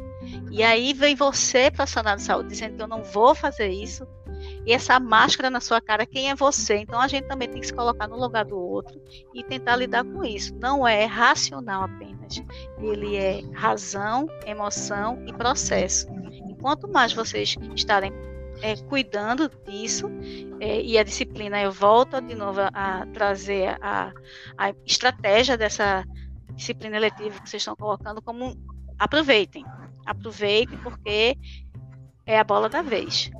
E 0.50 0.62
aí 0.62 0.92
vem 0.92 1.14
você, 1.14 1.70
profissional 1.70 2.16
de 2.16 2.22
saúde, 2.22 2.50
dizendo 2.50 2.76
que 2.76 2.82
eu 2.82 2.88
não 2.88 3.02
vou 3.02 3.34
fazer 3.34 3.68
isso. 3.68 4.06
E 4.66 4.72
essa 4.72 4.98
máscara 5.00 5.50
na 5.50 5.60
sua 5.60 5.80
cara, 5.80 6.06
quem 6.06 6.30
é 6.30 6.34
você? 6.34 6.76
Então 6.76 7.00
a 7.00 7.08
gente 7.08 7.26
também 7.26 7.48
tem 7.48 7.60
que 7.60 7.66
se 7.66 7.72
colocar 7.72 8.06
no 8.06 8.16
lugar 8.16 8.44
do 8.44 8.58
outro 8.58 9.00
e 9.34 9.42
tentar 9.42 9.76
lidar 9.76 10.04
com 10.04 10.24
isso. 10.24 10.54
Não 10.56 10.86
é 10.86 11.04
racional 11.04 11.84
apenas. 11.84 12.42
Ele 12.78 13.16
é 13.16 13.42
razão, 13.52 14.26
emoção 14.46 15.22
e 15.26 15.32
processo. 15.32 16.06
E 16.48 16.54
quanto 16.56 16.88
mais 16.88 17.12
vocês 17.12 17.56
estarem 17.74 18.12
é, 18.62 18.76
cuidando 18.88 19.50
disso 19.66 20.10
é, 20.60 20.80
e 20.80 20.98
a 20.98 21.02
disciplina 21.02 21.60
eu 21.60 21.72
volto 21.72 22.20
de 22.20 22.34
novo 22.34 22.60
a, 22.72 23.06
trazer 23.12 23.76
a, 23.80 24.12
a, 24.58 24.70
estratégia 24.86 25.56
dessa 25.56 26.04
disciplina 26.54 26.96
eletiva 26.96 27.40
que 27.40 27.48
vocês 27.48 27.62
estão 27.62 27.76
colocando 27.76 28.20
como 28.22 28.56
aproveitem 28.98 29.64
aproveitem 30.06 30.78
porque 30.78 31.36
é 32.26 32.38
a 32.38 32.44
bola 32.44 32.68
da 32.68 32.82
vez 32.82 33.30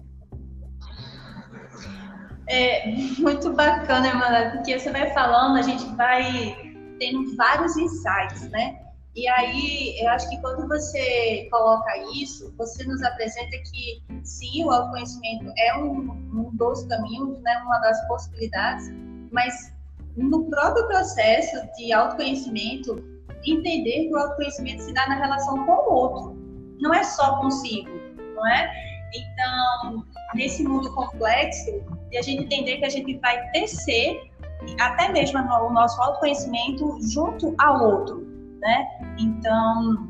é 2.51 2.85
muito 3.19 3.53
bacana, 3.53 4.09
Emanuel, 4.09 4.51
porque 4.51 4.77
você 4.77 4.91
vai 4.91 5.15
falando, 5.15 5.57
a 5.57 5.63
gente 5.63 5.85
vai 5.95 6.75
tendo 6.99 7.37
vários 7.37 7.77
insights, 7.77 8.51
né? 8.51 8.77
E 9.17 9.27
aí, 9.27 9.99
eu 10.01 10.09
acho 10.11 10.31
que 10.31 10.41
quando 10.41 10.69
você 10.69 11.49
coloca 11.51 11.91
isso, 12.15 12.55
você 12.57 12.85
nos 12.85 13.03
apresenta 13.03 13.51
que 13.51 14.03
sim, 14.23 14.65
o 14.65 14.71
autoconhecimento 14.71 15.53
é 15.59 15.77
um, 15.77 16.13
um 16.33 16.51
dos 16.55 16.85
caminhos, 16.85 17.41
né, 17.41 17.61
uma 17.65 17.79
das 17.81 18.07
possibilidades, 18.07 18.89
mas 19.33 19.75
no 20.17 20.49
próprio 20.49 20.87
processo 20.87 21.57
de 21.77 21.93
autoconhecimento, 21.93 23.03
entender 23.45 24.07
que 24.07 24.15
o 24.15 24.17
autoconhecimento 24.17 24.83
se 24.83 24.93
dá 24.93 25.09
na 25.09 25.17
relação 25.17 25.67
com 25.67 25.73
o 25.73 25.93
outro, 25.93 26.37
não 26.81 26.95
é 26.95 27.03
só 27.03 27.37
consigo, 27.41 27.91
não 28.37 28.47
é? 28.47 28.71
Então, 29.13 30.05
nesse 30.35 30.63
mundo 30.63 30.93
complexo, 30.95 31.83
de 32.11 32.17
a 32.17 32.23
gente 32.23 32.45
entender 32.45 32.77
que 32.77 32.85
a 32.85 32.91
gente 32.91 33.19
vai 33.19 33.51
tecer 33.51 34.31
até 34.79 35.09
mesmo 35.09 35.39
o 35.41 35.71
nosso 35.71 36.01
autoconhecimento 36.01 36.97
junto 37.03 37.55
ao 37.59 37.83
outro 37.83 38.30
né? 38.61 38.87
Então, 39.19 40.09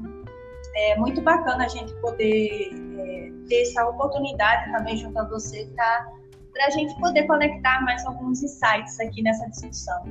é 0.76 0.96
muito 0.96 1.20
bacana 1.20 1.64
a 1.64 1.68
gente 1.68 1.92
poder 2.00 2.70
é, 2.98 3.32
ter 3.48 3.62
essa 3.62 3.88
oportunidade 3.88 4.70
também 4.72 4.96
junto 4.96 5.18
a 5.18 5.24
você 5.24 5.68
para 5.74 6.66
a 6.66 6.70
gente 6.70 6.98
poder 7.00 7.26
conectar 7.26 7.82
mais 7.82 8.04
alguns 8.06 8.42
insights 8.42 8.98
aqui 9.00 9.22
nessa 9.22 9.48
discussão. 9.48 10.02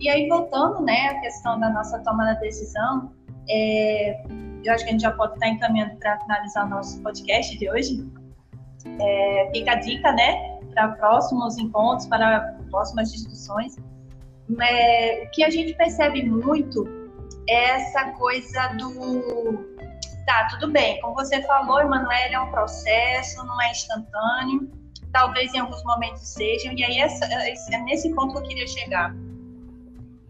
E 0.00 0.08
aí, 0.08 0.28
voltando, 0.28 0.82
né, 0.82 1.08
à 1.08 1.20
questão 1.20 1.60
da 1.60 1.70
nossa 1.70 1.98
tomada 2.00 2.34
de 2.34 2.40
decisão, 2.40 3.12
é, 3.48 4.24
eu 4.64 4.72
acho 4.72 4.84
que 4.84 4.90
a 4.90 4.92
gente 4.92 5.02
já 5.02 5.12
pode 5.12 5.34
estar 5.34 5.48
encaminhando 5.48 5.96
para 5.96 6.18
finalizar 6.20 6.66
o 6.66 6.70
nosso 6.70 7.00
podcast 7.02 7.56
de 7.56 7.70
hoje. 7.70 8.10
É, 9.00 9.50
fica 9.54 9.72
a 9.72 9.74
dica, 9.76 10.12
né, 10.12 10.58
para 10.74 10.88
próximos 10.88 11.56
encontros, 11.58 12.06
para 12.06 12.56
próximas 12.70 13.12
discussões. 13.12 13.76
É, 14.60 15.24
o 15.24 15.30
que 15.30 15.44
a 15.44 15.50
gente 15.50 15.74
percebe 15.74 16.28
muito 16.28 17.01
essa 17.48 18.12
coisa 18.12 18.68
do 18.78 19.72
tá, 20.24 20.48
tudo 20.50 20.70
bem, 20.70 21.00
como 21.00 21.14
você 21.14 21.42
falou, 21.42 21.80
Emanuele, 21.80 22.34
é 22.34 22.40
um 22.40 22.50
processo, 22.50 23.44
não 23.44 23.60
é 23.60 23.70
instantâneo, 23.70 24.70
talvez 25.12 25.52
em 25.52 25.58
alguns 25.58 25.82
momentos 25.84 26.22
sejam, 26.22 26.72
e 26.72 26.84
aí 26.84 26.98
essa, 26.98 27.24
é 27.26 27.78
nesse 27.78 28.14
ponto 28.14 28.32
que 28.32 28.38
eu 28.38 28.42
queria 28.48 28.66
chegar. 28.66 29.14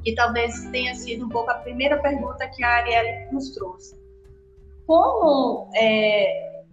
E 0.04 0.14
talvez 0.14 0.64
tenha 0.70 0.94
sido 0.94 1.26
um 1.26 1.28
pouco 1.28 1.50
a 1.50 1.54
primeira 1.54 2.00
pergunta 2.02 2.48
que 2.48 2.64
a 2.64 2.76
Arielle 2.76 3.30
nos 3.30 3.50
trouxe. 3.50 3.96
Como, 4.86 5.70
é, 5.74 6.64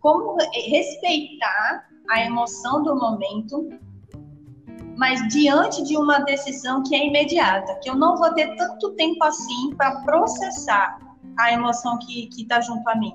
como 0.00 0.36
respeitar 0.52 1.88
a 2.10 2.20
emoção 2.20 2.82
do 2.82 2.94
momento 2.94 3.70
mas 4.96 5.26
diante 5.28 5.84
de 5.84 5.96
uma 5.96 6.20
decisão 6.20 6.82
que 6.82 6.94
é 6.94 7.06
imediata, 7.06 7.78
que 7.82 7.90
eu 7.90 7.94
não 7.94 8.16
vou 8.16 8.32
ter 8.32 8.56
tanto 8.56 8.92
tempo 8.92 9.22
assim 9.22 9.74
para 9.76 10.00
processar 10.00 10.98
a 11.38 11.52
emoção 11.52 11.98
que 11.98 12.28
está 12.38 12.60
junto 12.60 12.88
a 12.88 12.96
mim. 12.96 13.14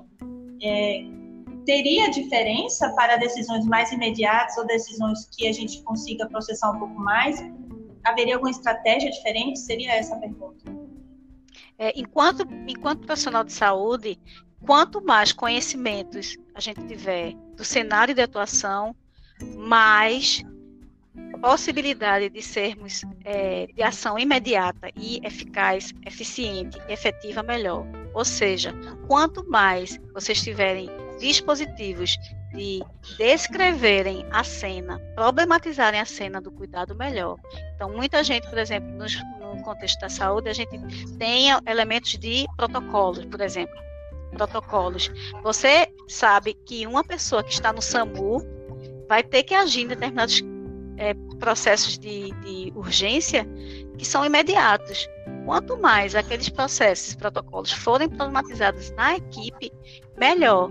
É, 0.62 1.04
teria 1.66 2.08
diferença 2.08 2.88
para 2.94 3.16
decisões 3.16 3.66
mais 3.66 3.90
imediatas 3.90 4.56
ou 4.56 4.66
decisões 4.66 5.28
que 5.32 5.48
a 5.48 5.52
gente 5.52 5.82
consiga 5.82 6.28
processar 6.28 6.70
um 6.70 6.78
pouco 6.78 6.98
mais? 7.00 7.40
Haveria 8.04 8.34
alguma 8.34 8.50
estratégia 8.50 9.10
diferente? 9.10 9.58
Seria 9.58 9.92
essa 9.92 10.14
a 10.14 10.18
pergunta. 10.18 10.64
É, 11.78 11.92
enquanto, 11.98 12.46
enquanto 12.68 13.04
profissional 13.04 13.42
de 13.42 13.52
saúde, 13.52 14.20
quanto 14.64 15.04
mais 15.04 15.32
conhecimentos 15.32 16.36
a 16.54 16.60
gente 16.60 16.86
tiver 16.86 17.34
do 17.56 17.64
cenário 17.64 18.14
de 18.14 18.22
atuação, 18.22 18.94
mais 19.56 20.44
possibilidade 21.42 22.30
de 22.30 22.40
sermos 22.40 23.02
é, 23.24 23.66
de 23.66 23.82
ação 23.82 24.16
imediata 24.16 24.88
e 24.96 25.20
eficaz, 25.26 25.92
eficiente, 26.06 26.80
efetiva, 26.88 27.42
melhor. 27.42 27.84
Ou 28.14 28.24
seja, 28.24 28.72
quanto 29.08 29.44
mais 29.50 30.00
vocês 30.14 30.40
tiverem 30.40 30.88
dispositivos 31.18 32.16
de 32.54 32.80
descreverem 33.18 34.24
a 34.30 34.44
cena, 34.44 35.00
problematizarem 35.16 36.00
a 36.00 36.04
cena 36.04 36.40
do 36.40 36.52
cuidado 36.52 36.94
melhor. 36.94 37.36
Então, 37.74 37.90
muita 37.90 38.22
gente, 38.22 38.48
por 38.48 38.58
exemplo, 38.58 38.88
nos, 38.92 39.16
no 39.40 39.60
contexto 39.64 39.98
da 39.98 40.08
saúde, 40.08 40.48
a 40.48 40.52
gente 40.52 40.78
tem 41.18 41.48
elementos 41.66 42.16
de 42.18 42.46
protocolos, 42.56 43.24
por 43.24 43.40
exemplo. 43.40 43.74
Protocolos. 44.30 45.10
Você 45.42 45.92
sabe 46.06 46.54
que 46.54 46.86
uma 46.86 47.02
pessoa 47.02 47.42
que 47.42 47.52
está 47.52 47.72
no 47.72 47.82
SAMU 47.82 48.40
vai 49.08 49.22
ter 49.22 49.42
que 49.42 49.54
agir 49.54 49.82
em 49.82 49.88
determinados 49.88 50.40
é, 50.96 51.14
processos 51.38 51.98
de, 51.98 52.30
de 52.40 52.72
urgência 52.74 53.46
que 53.98 54.04
são 54.04 54.24
imediatos. 54.24 55.08
Quanto 55.44 55.76
mais 55.76 56.14
aqueles 56.14 56.48
processos, 56.48 57.14
protocolos 57.14 57.72
forem 57.72 58.08
problematizados 58.08 58.90
na 58.92 59.16
equipe, 59.16 59.72
melhor. 60.16 60.70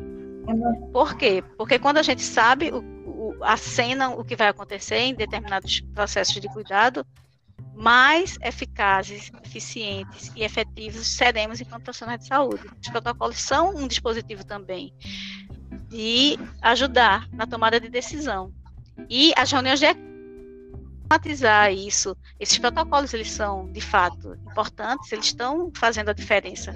Por 0.91 1.15
quê? 1.15 1.43
Porque 1.57 1.77
quando 1.77 1.97
a 1.97 2.03
gente 2.03 2.21
sabe 2.21 2.71
o, 2.71 2.79
o, 3.05 3.43
a 3.43 3.57
cena, 3.57 4.09
o 4.09 4.23
que 4.23 4.35
vai 4.35 4.47
acontecer 4.47 4.97
em 4.97 5.13
determinados 5.13 5.81
processos 5.93 6.39
de 6.39 6.47
cuidado, 6.47 7.05
mais 7.73 8.37
eficazes, 8.41 9.31
eficientes 9.43 10.31
e 10.35 10.43
efetivos 10.43 11.07
seremos 11.07 11.59
enquanto 11.59 11.83
profissionais 11.83 12.21
de 12.21 12.27
saúde. 12.27 12.63
Os 12.81 12.89
protocolos 12.89 13.39
são 13.39 13.75
um 13.75 13.87
dispositivo 13.87 14.45
também 14.45 14.93
de 15.87 16.37
ajudar 16.61 17.27
na 17.33 17.45
tomada 17.47 17.79
de 17.79 17.89
decisão. 17.89 18.53
E 19.09 19.33
as 19.35 19.51
reuniões 19.51 19.79
de 19.79 19.87
sistematizar 21.11 21.73
isso. 21.73 22.15
Esses 22.39 22.57
protocolos 22.57 23.13
eles 23.13 23.31
são 23.31 23.69
de 23.71 23.81
fato 23.81 24.33
importantes, 24.49 25.11
eles 25.11 25.25
estão 25.25 25.71
fazendo 25.75 26.09
a 26.09 26.13
diferença 26.13 26.73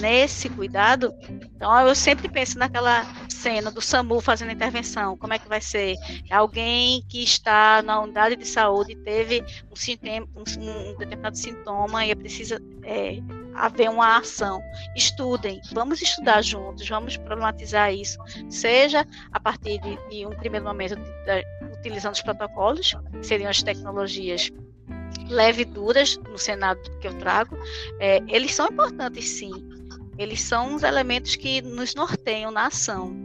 nesse 0.00 0.48
cuidado. 0.50 1.12
Então 1.28 1.88
eu 1.88 1.94
sempre 1.94 2.28
penso 2.28 2.58
naquela 2.58 3.06
cena 3.28 3.70
do 3.70 3.80
SAMU 3.80 4.20
fazendo 4.20 4.52
intervenção, 4.52 5.16
como 5.16 5.32
é 5.32 5.38
que 5.38 5.48
vai 5.48 5.60
ser? 5.60 5.94
Alguém 6.30 7.02
que 7.08 7.22
está 7.22 7.82
na 7.82 8.00
unidade 8.00 8.36
de 8.36 8.46
saúde 8.46 8.96
teve 8.96 9.42
um, 9.70 9.76
sintoma, 9.76 10.26
um, 10.36 10.90
um 10.90 10.96
determinado 10.98 11.36
sintoma 11.36 12.04
e 12.04 12.14
precisa 12.14 12.60
é, 12.84 13.20
haver 13.54 13.90
uma 13.90 14.18
ação. 14.18 14.62
Estudem, 14.96 15.60
vamos 15.72 16.00
estudar 16.00 16.42
juntos, 16.42 16.88
vamos 16.88 17.16
problematizar 17.16 17.92
isso, 17.92 18.18
seja 18.48 19.06
a 19.32 19.40
partir 19.40 19.80
de, 19.80 19.98
de 20.08 20.26
um 20.26 20.30
primeiro 20.30 20.66
momento 20.66 20.96
de, 20.96 21.02
de, 21.02 21.46
utilizando 21.78 22.14
os 22.14 22.22
protocolos, 22.22 22.94
que 23.12 23.26
seriam 23.26 23.50
as 23.50 23.62
tecnologias 23.62 24.50
leve 25.28 25.64
duras 25.64 26.16
no 26.16 26.38
Senado 26.38 26.80
que 26.98 27.06
eu 27.06 27.14
trago, 27.14 27.56
é, 27.98 28.20
eles 28.28 28.54
são 28.54 28.66
importantes 28.66 29.28
sim. 29.28 29.52
Eles 30.18 30.42
são 30.42 30.74
os 30.74 30.82
elementos 30.82 31.36
que 31.36 31.62
nos 31.62 31.94
norteiam 31.94 32.50
na 32.50 32.66
ação. 32.66 33.16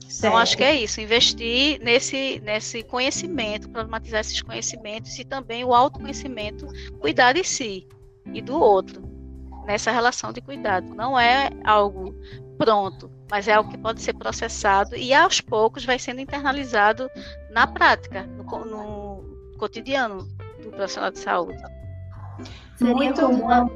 Certo. 0.00 0.18
Então, 0.18 0.36
acho 0.36 0.56
que 0.56 0.62
é 0.62 0.76
isso, 0.76 1.00
investir 1.00 1.80
nesse, 1.82 2.40
nesse 2.44 2.84
conhecimento, 2.84 3.68
problematizar 3.68 4.20
esses 4.20 4.40
conhecimentos 4.42 5.18
e 5.18 5.24
também 5.24 5.64
o 5.64 5.74
autoconhecimento, 5.74 6.68
cuidar 7.00 7.32
de 7.32 7.42
si 7.42 7.88
e 8.32 8.40
do 8.40 8.58
outro, 8.58 9.02
nessa 9.66 9.90
relação 9.90 10.32
de 10.32 10.40
cuidado. 10.40 10.94
Não 10.94 11.18
é 11.18 11.50
algo 11.64 12.14
pronto, 12.58 13.10
mas 13.30 13.48
é 13.48 13.54
algo 13.54 13.70
que 13.70 13.78
pode 13.78 14.00
ser 14.00 14.14
processado 14.14 14.96
e 14.96 15.12
aos 15.12 15.40
poucos 15.40 15.84
vai 15.84 15.98
sendo 15.98 16.20
internalizado 16.20 17.08
na 17.50 17.66
prática, 17.66 18.24
no, 18.24 18.44
no 18.64 19.56
cotidiano 19.58 20.28
do 20.62 20.70
profissional 20.70 21.10
de 21.10 21.18
saúde. 21.18 21.62
Seria 22.76 22.94
Muito 22.94 23.20
como 23.20 23.44
uma, 23.44 23.70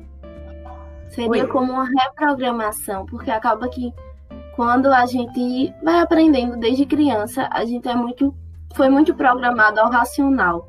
seria 1.09 1.47
como 1.47 1.73
uma 1.73 1.85
reprogramação, 1.85 3.07
porque 3.07 3.31
acaba 3.31 3.69
que 3.69 3.93
quando 4.55 4.87
a 4.93 5.07
gente 5.07 5.73
vai 5.83 6.01
aprendendo 6.01 6.57
desde 6.57 6.85
criança, 6.85 7.49
a 7.53 7.65
gente 7.65 7.89
é 7.89 7.95
muito 7.95 8.35
foi 8.75 8.89
muito 8.89 9.15
programado 9.15 9.81
ao 9.81 9.91
racional. 9.91 10.67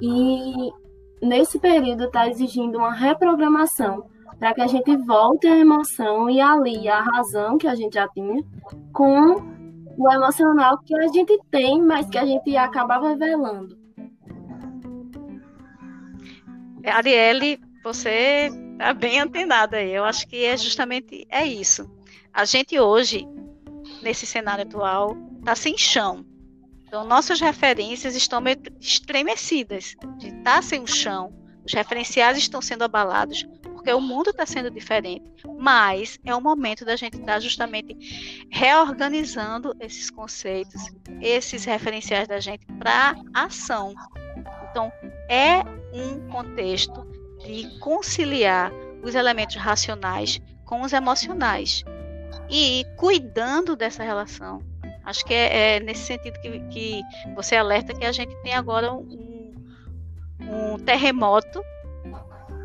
E 0.00 0.72
nesse 1.22 1.58
período 1.58 2.04
está 2.04 2.28
exigindo 2.28 2.78
uma 2.78 2.92
reprogramação 2.92 4.06
para 4.38 4.54
que 4.54 4.60
a 4.60 4.66
gente 4.66 4.96
volte 4.96 5.46
à 5.46 5.56
emoção 5.56 6.28
e 6.28 6.40
ali 6.40 6.88
a 6.88 7.00
razão 7.00 7.56
que 7.56 7.66
a 7.66 7.74
gente 7.74 7.94
já 7.94 8.06
tinha 8.08 8.42
com 8.92 9.56
o 9.98 10.12
emocional 10.12 10.78
que 10.84 10.94
a 10.94 11.08
gente 11.08 11.38
tem, 11.50 11.82
mas 11.82 12.08
que 12.08 12.18
a 12.18 12.26
gente 12.26 12.54
acaba 12.56 13.00
revelando. 13.00 13.78
Arielle, 16.84 17.58
você 17.82 18.50
está 18.72 18.92
bem 18.92 19.20
antenada 19.20 19.78
aí. 19.78 19.92
Eu 19.92 20.04
acho 20.04 20.28
que 20.28 20.44
é 20.44 20.56
justamente 20.56 21.26
é 21.30 21.44
isso. 21.44 21.90
A 22.32 22.44
gente 22.44 22.78
hoje, 22.78 23.26
nesse 24.02 24.26
cenário 24.26 24.64
atual, 24.64 25.16
está 25.38 25.54
sem 25.54 25.76
chão. 25.76 26.24
Então, 26.86 27.04
nossas 27.04 27.40
referências 27.40 28.14
estão 28.14 28.42
estremecidas 28.80 29.96
de 30.18 30.28
estar 30.28 30.42
tá 30.56 30.62
sem 30.62 30.82
o 30.82 30.86
chão. 30.86 31.32
Os 31.64 31.72
referenciais 31.72 32.38
estão 32.38 32.62
sendo 32.62 32.84
abalados 32.84 33.44
porque 33.62 33.92
o 33.92 34.00
mundo 34.00 34.30
está 34.30 34.46
sendo 34.46 34.70
diferente. 34.70 35.24
Mas 35.58 36.18
é 36.24 36.34
o 36.34 36.40
momento 36.40 36.84
da 36.84 36.96
gente 36.96 37.14
estar 37.14 37.34
tá 37.34 37.40
justamente 37.40 38.46
reorganizando 38.50 39.74
esses 39.80 40.10
conceitos, 40.10 40.80
esses 41.20 41.64
referenciais 41.64 42.28
da 42.28 42.38
gente 42.40 42.66
para 42.78 43.16
ação. 43.34 43.94
Então, 44.70 44.92
é 45.28 45.62
um 45.92 46.28
contexto 46.28 47.06
de 47.44 47.78
conciliar 47.80 48.72
os 49.02 49.14
elementos 49.14 49.56
racionais 49.56 50.40
com 50.64 50.82
os 50.82 50.92
emocionais 50.92 51.84
e 52.50 52.84
cuidando 52.96 53.76
dessa 53.76 54.02
relação 54.02 54.60
Acho 55.06 55.24
que 55.24 55.32
é, 55.32 55.76
é 55.76 55.80
nesse 55.80 56.02
sentido 56.02 56.38
que, 56.40 56.60
que, 56.68 57.02
você 57.36 57.54
alerta 57.54 57.94
que 57.94 58.04
a 58.04 58.10
gente 58.10 58.34
tem 58.42 58.52
agora 58.52 58.92
um, 58.92 59.54
um 60.40 60.78
terremoto 60.80 61.62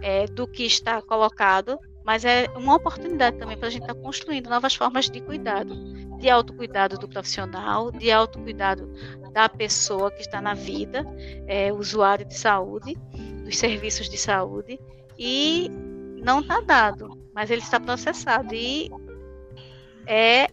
é, 0.01 0.25
do 0.25 0.47
que 0.47 0.65
está 0.65 0.99
colocado, 1.03 1.79
mas 2.03 2.25
é 2.25 2.49
uma 2.55 2.75
oportunidade 2.75 3.37
também 3.37 3.55
para 3.55 3.67
a 3.67 3.69
gente 3.69 3.83
estar 3.83 3.93
tá 3.93 4.01
construindo 4.01 4.49
novas 4.49 4.73
formas 4.73 5.07
de 5.07 5.21
cuidado, 5.21 5.75
de 6.17 6.31
autocuidado 6.31 6.97
do 6.97 7.07
profissional, 7.07 7.91
de 7.91 8.11
autocuidado 8.11 8.91
da 9.31 9.47
pessoa 9.47 10.09
que 10.09 10.21
está 10.21 10.41
na 10.41 10.55
vida, 10.55 11.05
é, 11.45 11.71
usuário 11.71 12.25
de 12.25 12.35
saúde, 12.35 12.97
dos 13.45 13.55
serviços 13.55 14.09
de 14.09 14.17
saúde, 14.17 14.79
e 15.15 15.69
não 16.23 16.39
está 16.39 16.59
dado, 16.61 17.15
mas 17.35 17.51
ele 17.51 17.61
está 17.61 17.79
processado 17.79 18.55
e 18.55 18.89
é 20.07 20.49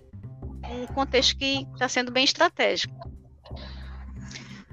um 0.70 0.86
contexto 0.86 1.36
que 1.36 1.66
está 1.74 1.88
sendo 1.88 2.12
bem 2.12 2.24
estratégico. 2.24 2.94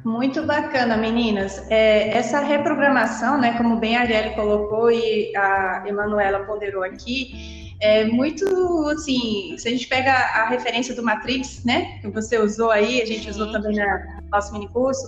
Muito 0.06 0.44
bacana, 0.44 0.96
meninas. 0.96 1.66
É, 1.72 2.16
essa 2.16 2.40
reprogramação, 2.40 3.40
né, 3.40 3.58
como 3.58 3.78
bem 3.78 3.98
a 3.98 4.02
Arielle 4.02 4.36
colocou 4.36 4.92
e 4.92 5.36
a 5.36 5.84
Emanuela 5.88 6.46
ponderou 6.46 6.84
aqui, 6.84 7.74
é 7.82 8.06
muito 8.06 8.46
assim. 8.90 9.56
Se 9.58 9.68
a 9.68 9.72
gente 9.72 9.88
pega 9.88 10.12
a 10.12 10.48
referência 10.48 10.94
do 10.96 11.02
Matrix, 11.02 11.64
né, 11.66 11.98
que 12.02 12.08
você 12.10 12.38
usou 12.38 12.70
aí, 12.70 13.02
a 13.02 13.06
gente 13.06 13.24
Sim. 13.24 13.30
usou 13.32 13.52
também 13.52 13.78
no 13.78 14.30
nosso 14.30 14.54
mini 14.54 14.68
curso. 14.70 15.08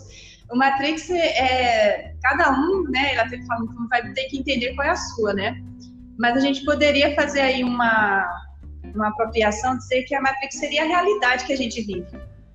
O 0.52 0.58
Matrix 0.58 1.12
é 1.12 2.16
cada 2.24 2.52
um, 2.52 2.84
né, 2.90 3.14
ela 3.14 3.26
vai 3.90 4.14
ter 4.14 4.24
que 4.26 4.40
entender 4.40 4.74
qual 4.74 4.88
é 4.88 4.92
a 4.92 4.96
sua, 4.96 5.32
né? 5.32 5.62
Mas 6.18 6.36
a 6.36 6.40
gente 6.40 6.66
poderia 6.66 7.14
fazer 7.14 7.42
aí 7.42 7.64
uma 7.64 8.47
uma 8.98 9.10
apropriação, 9.10 9.78
dizer 9.78 10.04
que 10.04 10.16
a 10.16 10.22
Matrix 10.22 10.58
seria 10.58 10.84
a 10.84 10.88
realidade 10.88 11.46
que 11.46 11.54
a 11.54 11.58
gente 11.58 11.82
vive, 11.82 12.08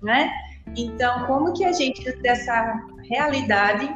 né? 0.02 0.30
Então, 0.76 1.26
como 1.26 1.52
que 1.52 1.64
a 1.64 1.72
gente, 1.72 2.10
dessa 2.22 2.80
realidade 3.10 3.88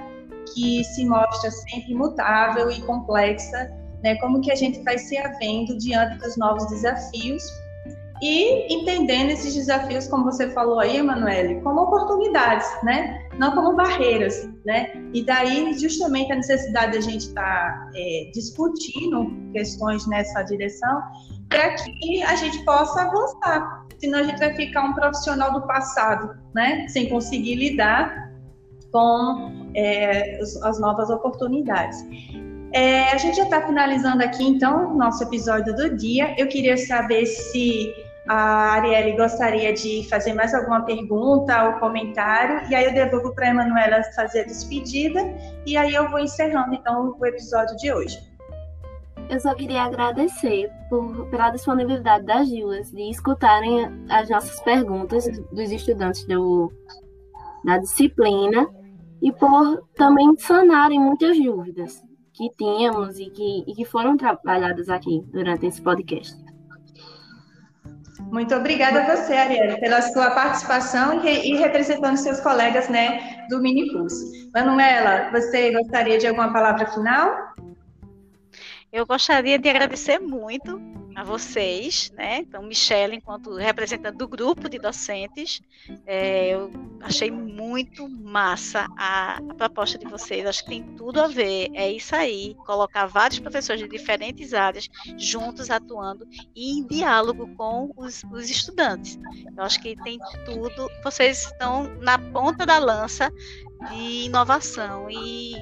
que 0.55 0.85
se 0.85 1.05
mostra 1.05 1.51
sempre 1.51 1.95
mutável 1.95 2.71
e 2.71 2.81
complexa, 2.83 3.73
né? 4.03 4.17
Como 4.17 4.41
que 4.41 4.51
a 4.51 4.55
gente 4.55 4.81
vai 4.83 4.99
se 4.99 5.17
havendo 5.19 5.77
diante 5.79 6.19
dos 6.19 6.37
novos 6.37 6.67
desafios 6.69 7.43
e 8.23 8.73
entendendo 8.75 9.31
esses 9.31 9.55
desafios, 9.55 10.09
como 10.09 10.25
você 10.25 10.49
falou 10.51 10.81
aí, 10.81 10.97
Emanuele, 10.97 11.61
como 11.61 11.83
oportunidades, 11.83 12.67
né? 12.83 13.29
Não 13.39 13.55
como 13.55 13.75
barreiras, 13.75 14.49
né? 14.65 14.91
E 15.13 15.23
daí, 15.23 15.79
justamente, 15.79 16.33
a 16.33 16.37
necessidade 16.37 16.93
de 16.93 16.99
a 16.99 17.01
gente 17.03 17.27
estar 17.27 17.43
tá, 17.43 17.91
é, 17.95 18.31
discutindo 18.33 19.31
questões 19.53 20.07
nessa 20.07 20.43
direção 20.45 21.03
para 21.49 21.75
que 21.75 22.23
a 22.23 22.37
gente 22.37 22.65
possa 22.65 23.03
avançar. 23.03 23.87
Senão 23.99 24.19
a 24.19 24.23
gente 24.23 24.39
vai 24.39 24.55
ficar 24.55 24.83
um 24.83 24.93
profissional 24.93 25.53
do 25.53 25.67
passado, 25.67 26.37
né? 26.55 26.87
Sem 26.89 27.09
conseguir 27.09 27.55
lidar 27.55 28.31
com 28.93 29.71
é, 29.75 30.39
as 30.63 30.81
novas 30.81 31.11
oportunidades. 31.11 32.05
É, 32.73 33.11
a 33.11 33.17
gente 33.17 33.37
já 33.37 33.45
está 33.45 33.63
finalizando 33.63 34.23
aqui, 34.23 34.45
então, 34.45 34.95
nosso 34.95 35.23
episódio 35.23 35.75
do 35.75 35.97
dia. 35.97 36.35
Eu 36.39 36.47
queria 36.49 36.77
saber 36.77 37.25
se 37.25 37.95
a 38.29 38.73
Arielle 38.73 39.17
gostaria 39.17 39.73
de 39.73 40.07
fazer 40.11 40.35
mais 40.35 40.53
alguma 40.53 40.83
pergunta 40.85 41.65
ou 41.65 41.73
comentário, 41.75 42.69
e 42.69 42.75
aí 42.75 42.85
eu 42.87 42.93
devolvo 42.93 43.35
para 43.35 43.47
a 43.47 43.51
Emanuela 43.51 44.03
fazer 44.15 44.41
a 44.41 44.45
despedida, 44.45 45.21
e 45.65 45.77
aí 45.77 45.95
eu 45.95 46.11
vou 46.11 46.19
encerrando, 46.19 46.75
então, 46.75 47.17
o 47.19 47.27
episódio 47.27 47.77
de 47.77 47.93
hoje. 47.93 48.36
Eu 49.29 49.41
só 49.41 49.55
queria 49.55 49.83
agradecer 49.83 50.71
por, 50.89 51.29
pela 51.31 51.51
disponibilidade 51.51 52.25
das 52.25 52.49
Gilas 52.49 52.91
de 52.93 53.11
escutarem 53.11 54.05
as 54.09 54.31
nossas 54.31 54.61
perguntas 54.61 55.27
dos 55.51 55.71
estudantes 55.73 56.25
do, 56.27 56.73
da 57.65 57.79
disciplina 57.79 58.69
e 59.21 59.33
por 59.33 59.83
também 59.97 60.37
sanarem 60.37 61.01
muitas 61.01 61.37
dúvidas 61.39 62.03
que 62.33 62.51
tínhamos 62.57 63.19
e 63.19 63.31
que, 63.31 63.65
e 63.67 63.75
que 63.75 63.85
foram 63.85 64.17
trabalhadas 64.17 64.89
aqui 64.89 65.25
durante 65.33 65.67
esse 65.67 65.83
podcast. 65.83 66.37
Muito 68.31 68.55
obrigada 68.55 69.03
a 69.03 69.17
você, 69.17 69.35
Ariane, 69.35 69.81
pela 69.81 70.03
sua 70.03 70.31
participação 70.31 71.25
e, 71.25 71.53
e 71.53 71.57
representando 71.57 72.17
seus 72.17 72.41
colegas 72.41 72.89
né, 72.89 73.47
do 73.49 73.61
mini 73.61 73.91
curso. 73.93 74.25
Manuela, 74.55 75.31
você 75.31 75.73
gostaria 75.73 76.19
de 76.19 76.27
alguma 76.27 76.53
palavra 76.53 76.87
final? 76.87 77.46
Eu 78.97 79.05
gostaria 79.05 79.59
de 79.59 79.69
agradecer 79.69 80.19
muito 80.19 80.81
a 81.15 81.23
vocês, 81.23 82.11
né? 82.17 82.39
Então, 82.39 82.63
Michelle, 82.63 83.15
enquanto 83.15 83.55
representante 83.55 84.17
do 84.17 84.27
grupo 84.27 84.71
de 84.71 84.79
docentes, 84.79 85.61
é, 86.07 86.49
eu 86.49 86.71
achei 87.03 87.31
muito 87.31 88.09
massa 88.09 88.87
a, 88.97 89.37
a, 89.37 89.55
proposta 89.55 89.99
de 89.99 90.07
vocês. 90.07 90.47
Acho 90.47 90.65
que 90.65 90.71
tem 90.71 90.83
tudo 90.97 91.21
a 91.21 91.29
ver. 91.29 91.69
É 91.75 91.93
isso 91.93 92.17
aí, 92.17 92.55
colocar 92.65 93.05
vários 93.05 93.39
professores 93.39 93.83
de 93.83 93.89
diferentes 93.89 94.55
áreas 94.55 94.89
juntos 95.19 95.69
atuando 95.71 96.27
e 96.55 96.79
em 96.79 96.87
diálogo 96.87 97.55
com 97.55 97.93
os, 97.99 98.25
os 98.33 98.49
estudantes. 98.49 99.19
Eu 99.55 99.63
acho 99.63 99.79
que 99.79 99.95
tem 100.05 100.19
tudo. 100.47 100.91
Vocês 101.05 101.43
estão 101.43 101.85
na 102.01 102.19
ponta 102.19 102.65
da 102.65 102.79
lança 102.79 103.31
de 103.91 104.25
inovação 104.25 105.11
e 105.11 105.55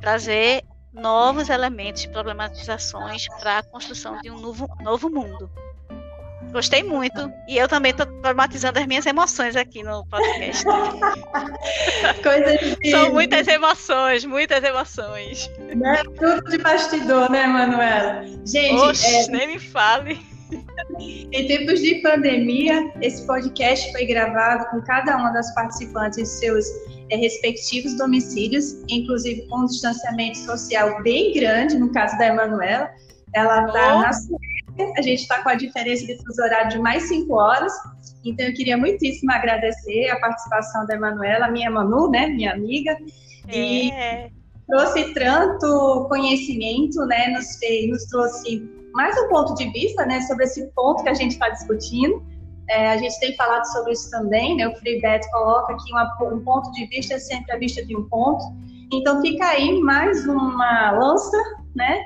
trazer 0.00 0.64
novos 0.94 1.48
elementos 1.48 2.02
de 2.02 2.08
problematizações 2.08 3.26
para 3.40 3.58
a 3.58 3.62
construção 3.62 4.20
de 4.20 4.30
um 4.30 4.38
novo, 4.38 4.68
novo 4.80 5.10
mundo. 5.10 5.50
Gostei 6.52 6.84
muito. 6.84 7.32
E 7.48 7.58
eu 7.58 7.66
também 7.68 7.90
estou 7.90 8.06
problematizando 8.06 8.78
as 8.78 8.86
minhas 8.86 9.04
emoções 9.06 9.56
aqui 9.56 9.82
no 9.82 10.06
podcast. 10.06 10.64
Coisas 12.22 12.76
de... 12.78 12.90
São 12.92 13.12
muitas 13.12 13.48
emoções, 13.48 14.24
muitas 14.24 14.62
emoções. 14.62 15.50
Né? 15.74 16.02
Tudo 16.16 16.48
de 16.48 16.58
bastidor, 16.58 17.28
né, 17.28 17.44
Manuela? 17.46 18.24
Gente, 18.46 18.80
Oxe, 18.82 19.06
é... 19.06 19.26
nem 19.28 19.48
me 19.48 19.58
fale. 19.58 20.33
Em 21.00 21.46
tempos 21.46 21.80
de 21.80 21.96
pandemia, 21.96 22.92
esse 23.00 23.26
podcast 23.26 23.90
foi 23.92 24.06
gravado 24.06 24.66
com 24.70 24.80
cada 24.82 25.16
uma 25.16 25.30
das 25.30 25.52
participantes 25.54 26.18
em 26.18 26.24
seus 26.24 26.66
é, 27.10 27.16
respectivos 27.16 27.96
domicílios, 27.96 28.82
inclusive 28.88 29.46
com 29.48 29.60
um 29.60 29.66
distanciamento 29.66 30.38
social 30.38 31.02
bem 31.02 31.32
grande, 31.34 31.78
no 31.78 31.90
caso 31.92 32.16
da 32.18 32.26
Emanuela. 32.26 32.90
Ela 33.34 33.66
está 33.66 33.96
oh. 33.96 34.00
na 34.00 34.12
Suécia, 34.12 34.92
a 34.96 35.02
gente 35.02 35.22
está 35.22 35.42
com 35.42 35.48
a 35.48 35.54
diferença 35.54 36.06
de 36.06 36.16
fuso 36.18 36.42
horário 36.42 36.70
de 36.70 36.78
mais 36.78 37.04
cinco 37.04 37.34
horas, 37.34 37.72
então 38.24 38.46
eu 38.46 38.54
queria 38.54 38.76
muitíssimo 38.76 39.32
agradecer 39.32 40.08
a 40.10 40.20
participação 40.20 40.86
da 40.86 40.94
Emanuela, 40.94 41.50
minha 41.50 41.70
Manu, 41.70 42.10
né, 42.10 42.28
minha 42.28 42.52
amiga, 42.52 42.96
é. 43.48 44.26
e 44.26 44.32
trouxe 44.68 45.12
tanto 45.14 46.06
conhecimento, 46.08 47.04
né, 47.06 47.28
nos, 47.28 47.56
fez, 47.58 47.90
nos 47.90 48.04
trouxe 48.06 48.68
mais 48.94 49.18
um 49.18 49.28
ponto 49.28 49.54
de 49.54 49.68
vista, 49.70 50.06
né, 50.06 50.20
sobre 50.22 50.44
esse 50.44 50.66
ponto 50.68 51.02
que 51.02 51.08
a 51.08 51.14
gente 51.14 51.32
está 51.32 51.48
discutindo, 51.50 52.24
é, 52.70 52.92
a 52.92 52.96
gente 52.96 53.18
tem 53.20 53.36
falado 53.36 53.64
sobre 53.66 53.92
isso 53.92 54.10
também, 54.10 54.56
né? 54.56 54.66
O 54.68 54.74
FreeBet 54.76 55.30
coloca 55.30 55.76
que 55.76 55.92
uma, 55.92 56.16
um 56.32 56.40
ponto 56.40 56.72
de 56.72 56.86
vista 56.86 57.14
é 57.14 57.18
sempre 57.18 57.52
a 57.52 57.58
vista 57.58 57.84
de 57.84 57.94
um 57.94 58.08
ponto. 58.08 58.42
Então 58.90 59.20
fica 59.20 59.44
aí 59.46 59.78
mais 59.80 60.26
uma 60.26 60.92
lança, 60.92 61.36
né? 61.74 62.02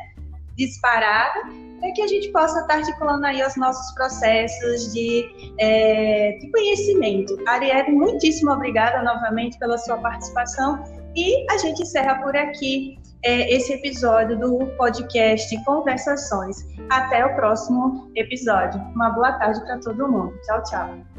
Disparada 0.56 1.42
para 1.78 1.92
que 1.92 2.02
a 2.02 2.08
gente 2.08 2.28
possa 2.30 2.60
estar 2.60 2.74
articulando 2.74 3.24
aí 3.24 3.40
os 3.40 3.54
nossos 3.54 3.94
processos 3.94 4.92
de, 4.92 5.52
é, 5.60 6.38
de 6.40 6.50
conhecimento. 6.50 7.38
Arielle, 7.46 7.92
muitíssimo 7.92 8.50
obrigada 8.50 9.00
novamente 9.04 9.56
pela 9.60 9.78
sua 9.78 9.98
participação 9.98 10.82
e 11.14 11.46
a 11.52 11.58
gente 11.58 11.82
encerra 11.82 12.16
por 12.16 12.36
aqui 12.36 12.98
é, 13.22 13.54
esse 13.54 13.72
episódio 13.72 14.38
do 14.38 14.66
podcast 14.76 15.64
Conversações. 15.64 16.56
Até 16.90 17.24
o 17.24 17.34
próximo 17.34 18.10
episódio. 18.14 18.80
Uma 18.94 19.10
boa 19.10 19.32
tarde 19.32 19.60
para 19.62 19.78
todo 19.78 20.08
mundo. 20.08 20.32
Tchau, 20.42 20.62
tchau. 20.64 21.17